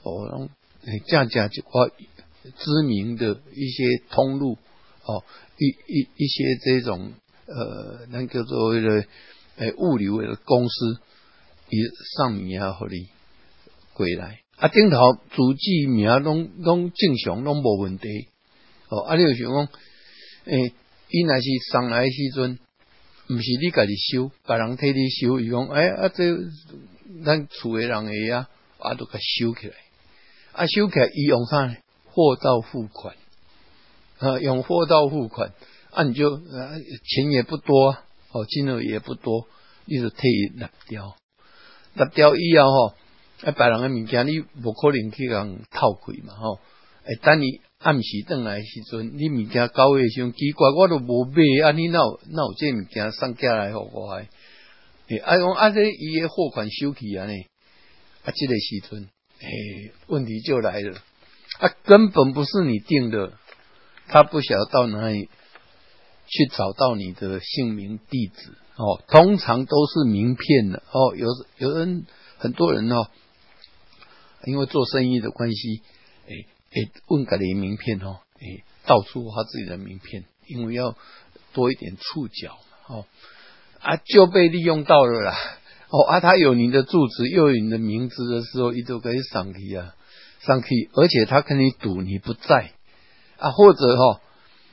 [0.03, 0.49] 哦，
[0.85, 1.89] 这这一块
[2.59, 4.59] 知名的一些通路
[5.05, 5.24] 哦，
[5.59, 7.12] 一一一些这种
[7.47, 9.05] 呃，那叫做的
[9.57, 10.99] 诶物流的公司，
[11.70, 11.76] 以
[12.16, 13.09] 上面也合理。
[13.95, 14.68] 过来啊！
[14.68, 14.97] 顶头
[15.33, 18.28] 主机名拢拢正常，拢无问题。
[18.89, 19.68] 哦，啊，你有想讲，
[20.47, 20.72] 诶，
[21.11, 22.59] 伊若是上来时阵，
[23.28, 26.24] 毋是你家己收，别人替你收，伊讲，哎啊，这
[27.22, 29.74] 咱厝诶人诶啊，啊都甲收起来，
[30.53, 31.76] 啊收起来伊用啥？
[32.14, 33.16] 货到付款，
[34.18, 35.53] 啊用货到付款，
[35.90, 37.96] 啊你就啊钱也不多，
[38.32, 39.48] 哦金额也不多，
[39.86, 41.16] 你就替伊拿掉，
[41.94, 42.94] 拿掉以后吼，
[43.44, 46.61] 啊别人嘅物件你无可能去人偷开嘛吼，
[47.05, 54.28] 诶等你暗时转来时阵，你物件到位时奇怪，我都无买，啊你哪有哪有这物件送过来互我诶？
[55.09, 57.32] 诶，啊讲啊这伊诶货款收起啊呢？
[58.24, 59.09] 啊，这个时阵，
[59.43, 60.99] 哎，问题就来了，
[61.59, 63.32] 啊，根本不是你定的，
[64.07, 65.28] 他不晓得到哪里
[66.28, 68.53] 去找到你的姓名地址。
[68.76, 70.82] 哦，通常都是名片的。
[70.93, 71.26] 哦，有
[71.59, 72.07] 有人
[72.38, 73.09] 很多人哦，
[74.47, 75.82] 因为做生意的关系，
[76.26, 80.97] 诶诶，问个你名片哦，诶，到处发自己的名片，因为要
[81.53, 82.59] 多一点触角。
[82.86, 83.05] 哦，
[83.80, 85.36] 啊，就被利用到了啦。
[85.93, 89.95] 哦啊，他有你的住址，又有你的名字的时候，一都可以上去啊，
[90.40, 92.70] 上去，而且他跟你赌你不在
[93.36, 94.22] 啊，或者哈，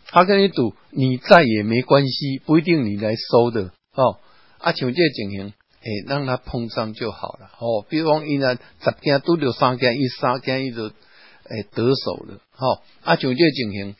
[0.05, 4.17] 他跟你赌你在也没关系，不一定你来收的哦。
[4.59, 5.47] 啊，像这情形，
[5.81, 7.85] 诶，让他碰上就好了哦。
[7.89, 12.35] 比如讲，伊呢十件都有三件，伊三件伊就诶得手了。
[12.35, 13.95] 哦，啊，像这情形，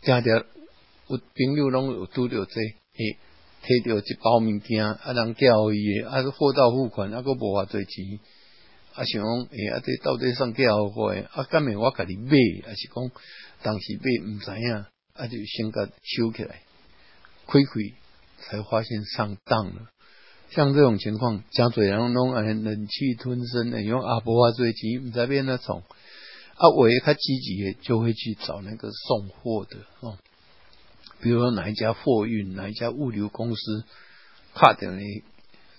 [0.00, 3.18] 家家有朋友拢有拄着这诶。
[3.62, 8.18] 摕到一包物件，啊，人叫伊，啊，货到付款，啊，佫无偌侪钱，
[8.94, 11.12] 啊，想讲，诶，啊，这到底送叫互我？
[11.12, 12.32] 啊，干面我家己买，
[12.64, 13.10] 还是讲
[13.62, 14.84] 当时买毋知影，
[15.14, 16.62] 啊，就先甲收起来，
[17.46, 17.70] 开开
[18.38, 19.90] 才发现上当了。
[20.50, 25.82] 像这种情况，真侪人拢安忍气吞声的，用阿无偌侪钱，毋知变那种，
[26.56, 30.18] 啊，我也较积极，就会去找那个送货的哦。
[31.22, 33.84] 比如说哪一家货运，哪一家物流公司，
[34.54, 35.02] 拍电呢？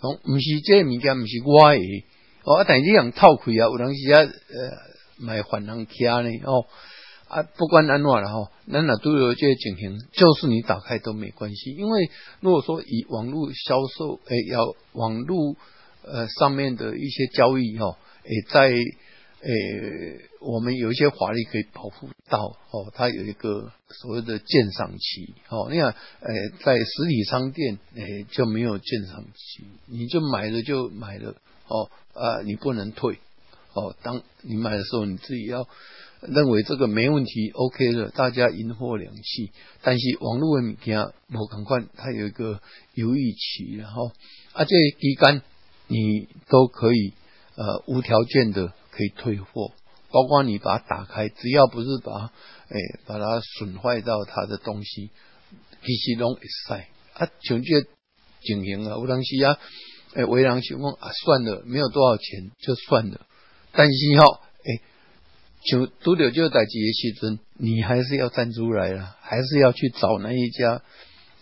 [0.01, 2.05] 讲唔是这物件，唔是我诶，
[2.43, 6.65] 哦，但是人套亏啊，有当时啊，呃，买反人卡呢，哦，
[7.27, 15.55] 啊，不管安怎了哈，咱哪都有这些情形，就是你打开都没关系，因为如果说以网络销售，诶，要网络
[16.03, 18.73] 呃上面的一些交易哈，诶，在。
[19.43, 19.49] 诶，
[20.41, 22.39] 我们有一些法律可以保护到
[22.71, 25.69] 哦，它有一个所谓的鉴赏期哦。
[25.71, 31.35] 你看，诶，在实体商店诶就没有鉴赏期，你就买了就买了
[31.67, 33.19] 哦啊，你不能退
[33.73, 33.95] 哦。
[34.01, 35.67] 当你买的时候，你自己要
[36.21, 39.51] 认为这个没问题，OK 的，大家银货两讫。
[39.83, 42.59] 但是网络的物件我赶快，它有一个
[42.95, 44.11] 犹豫期，然后
[44.53, 45.43] 啊，这期间
[45.87, 47.13] 你都可以
[47.55, 48.73] 呃无条件的。
[48.93, 49.71] 可以退货，
[50.11, 52.31] 包括你把它打开，只要不是把
[52.69, 55.09] 诶把它损坏到它的东西，
[55.83, 57.29] 其实拢会晒啊。
[57.41, 57.81] 像这
[58.41, 59.57] 情形啊，有当时啊，
[60.15, 63.25] 诶为人想讲啊，算了，没有多少钱就算了。
[63.71, 64.81] 但是哈，诶，
[65.63, 70.81] 就拄着这代志的时阵，你还是要站出来了，还是要去找那一家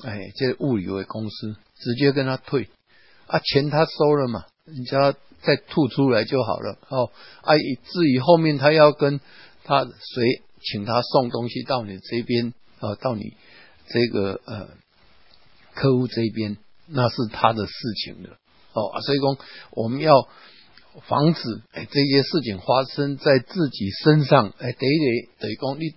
[0.03, 2.69] 诶这物流的公司，直接跟他退
[3.27, 5.15] 啊，钱他收了嘛，人家。
[5.41, 7.11] 再吐出来就好了哦。
[7.41, 9.19] 啊，至于后面他要跟
[9.63, 13.33] 他谁请他送东西到你这边啊，到你
[13.89, 14.69] 这个呃
[15.73, 17.73] 客户这边，那是他的事
[18.03, 18.37] 情了
[18.73, 19.01] 哦。
[19.01, 19.37] 所以说
[19.71, 20.13] 我们要
[21.07, 21.41] 防止
[21.73, 24.53] 这些事情发生在自己身上。
[24.57, 25.95] 哎，第一个等于讲你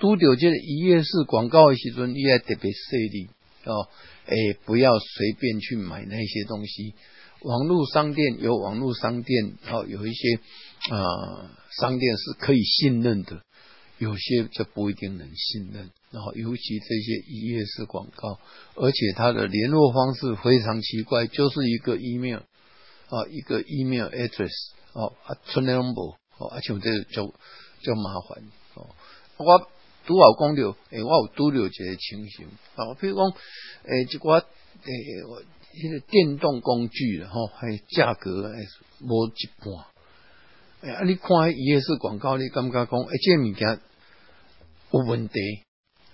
[0.00, 3.28] 拄到这个一页式广告的时阵，你也特别细腻
[3.64, 3.88] 哦。
[4.26, 6.94] 哎，不要随便去买那些东西。
[7.42, 10.34] 网络商店有网络商店，哦，有一些
[10.90, 13.42] 啊商店是可以信任的，
[13.98, 15.90] 有些就不一定能信任。
[16.10, 18.40] 然后尤其这些一页式广告，
[18.74, 24.50] 而且它的联络方式非常奇怪，就是一个 email 啊，一个 email address
[24.94, 27.34] 哦，啊，存那种无哦，而且这就
[27.82, 28.42] 就麻烦
[28.74, 28.88] 哦。
[29.36, 29.68] 我
[30.06, 33.26] 拄好讲到，诶，我有拄到一个情形啊，比如讲，
[33.84, 34.42] 诶，一寡
[34.84, 35.42] 诶我。
[35.80, 38.66] 这个电动工具了哈，还价格诶
[39.00, 39.84] 无一半。
[40.80, 43.80] 哎呀，你看伊也是广告，你感觉讲，哎，这物件
[44.90, 45.38] 有问题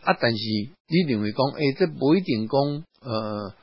[0.02, 0.12] 啊？
[0.20, 0.36] 但是
[0.88, 3.54] 你认为讲，哎，这不一定讲，呃，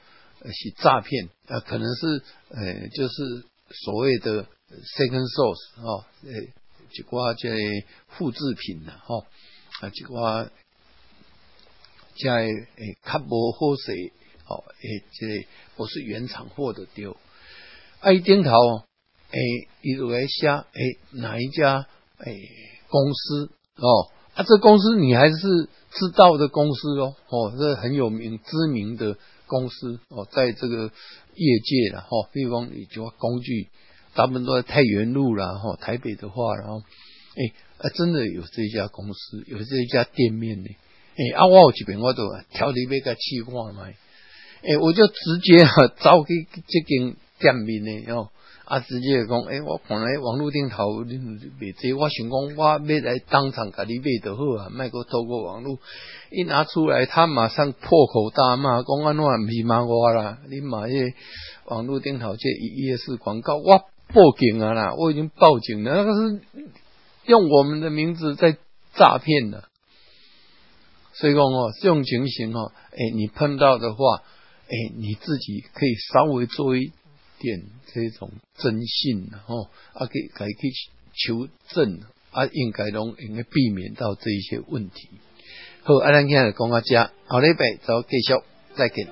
[0.45, 9.27] 是诈骗啊，可能是，呃，就是所谓的 second source 哦，呃，一寡这复制品了哈，
[9.81, 10.49] 啊，一寡
[12.23, 14.13] 在诶较无好势。
[14.51, 17.15] 哦，诶，这不是原厂货的丢，
[17.99, 18.51] 爱顶头，
[19.31, 19.39] 诶，
[19.81, 21.87] 一路来下，诶，哪一家
[22.17, 22.35] 诶
[22.87, 24.11] 公司哦？
[24.33, 30.91] 啊，这公司你还是知道的公司哦，哦，这很有名知名的公司哦，在这个
[31.35, 33.69] 业界了哈，比如讲你就工具
[34.13, 36.81] 大部分都在太原路啦，哈，台北的话，然后，
[37.35, 40.67] 哎，啊，真的有这家公司，有这一家店面呢，
[41.15, 43.53] 哎，啊，我有这边我都调你要个去看
[44.61, 48.29] 嘛，哎，我就直接哈走去这间店面呢，哦。
[48.63, 55.77] 啊，直接讲，诶、我本来网络顶头你卖这，我想讲，我要来当场甲你买就好啊，卖个透过网络
[56.31, 60.37] 一拿出来，他马上破口大骂，讲安怎唔是骂我啦？
[60.49, 60.93] 你骂这
[61.65, 63.79] 网络顶头这一页式广告，我
[64.13, 64.95] 报警啊啦！
[64.97, 66.39] 我已经报警了，那个是
[67.25, 68.55] 用我们的名字在
[68.95, 69.65] 诈骗的。
[71.11, 74.23] 所以讲哦，这种情形哦，诶、欸，你碰到的话，
[74.71, 76.91] 诶、你自己可以稍微做一。
[77.43, 77.59] 点
[77.91, 79.63] 这种征信吼，
[79.93, 80.71] 啊，可以去
[81.25, 81.99] 求证
[82.29, 85.09] 啊，应该拢应该避免到这一些问题。
[85.81, 87.09] 好，阿兰今日讲到这，下
[87.39, 88.43] 礼拜再继续
[88.75, 89.07] 再见。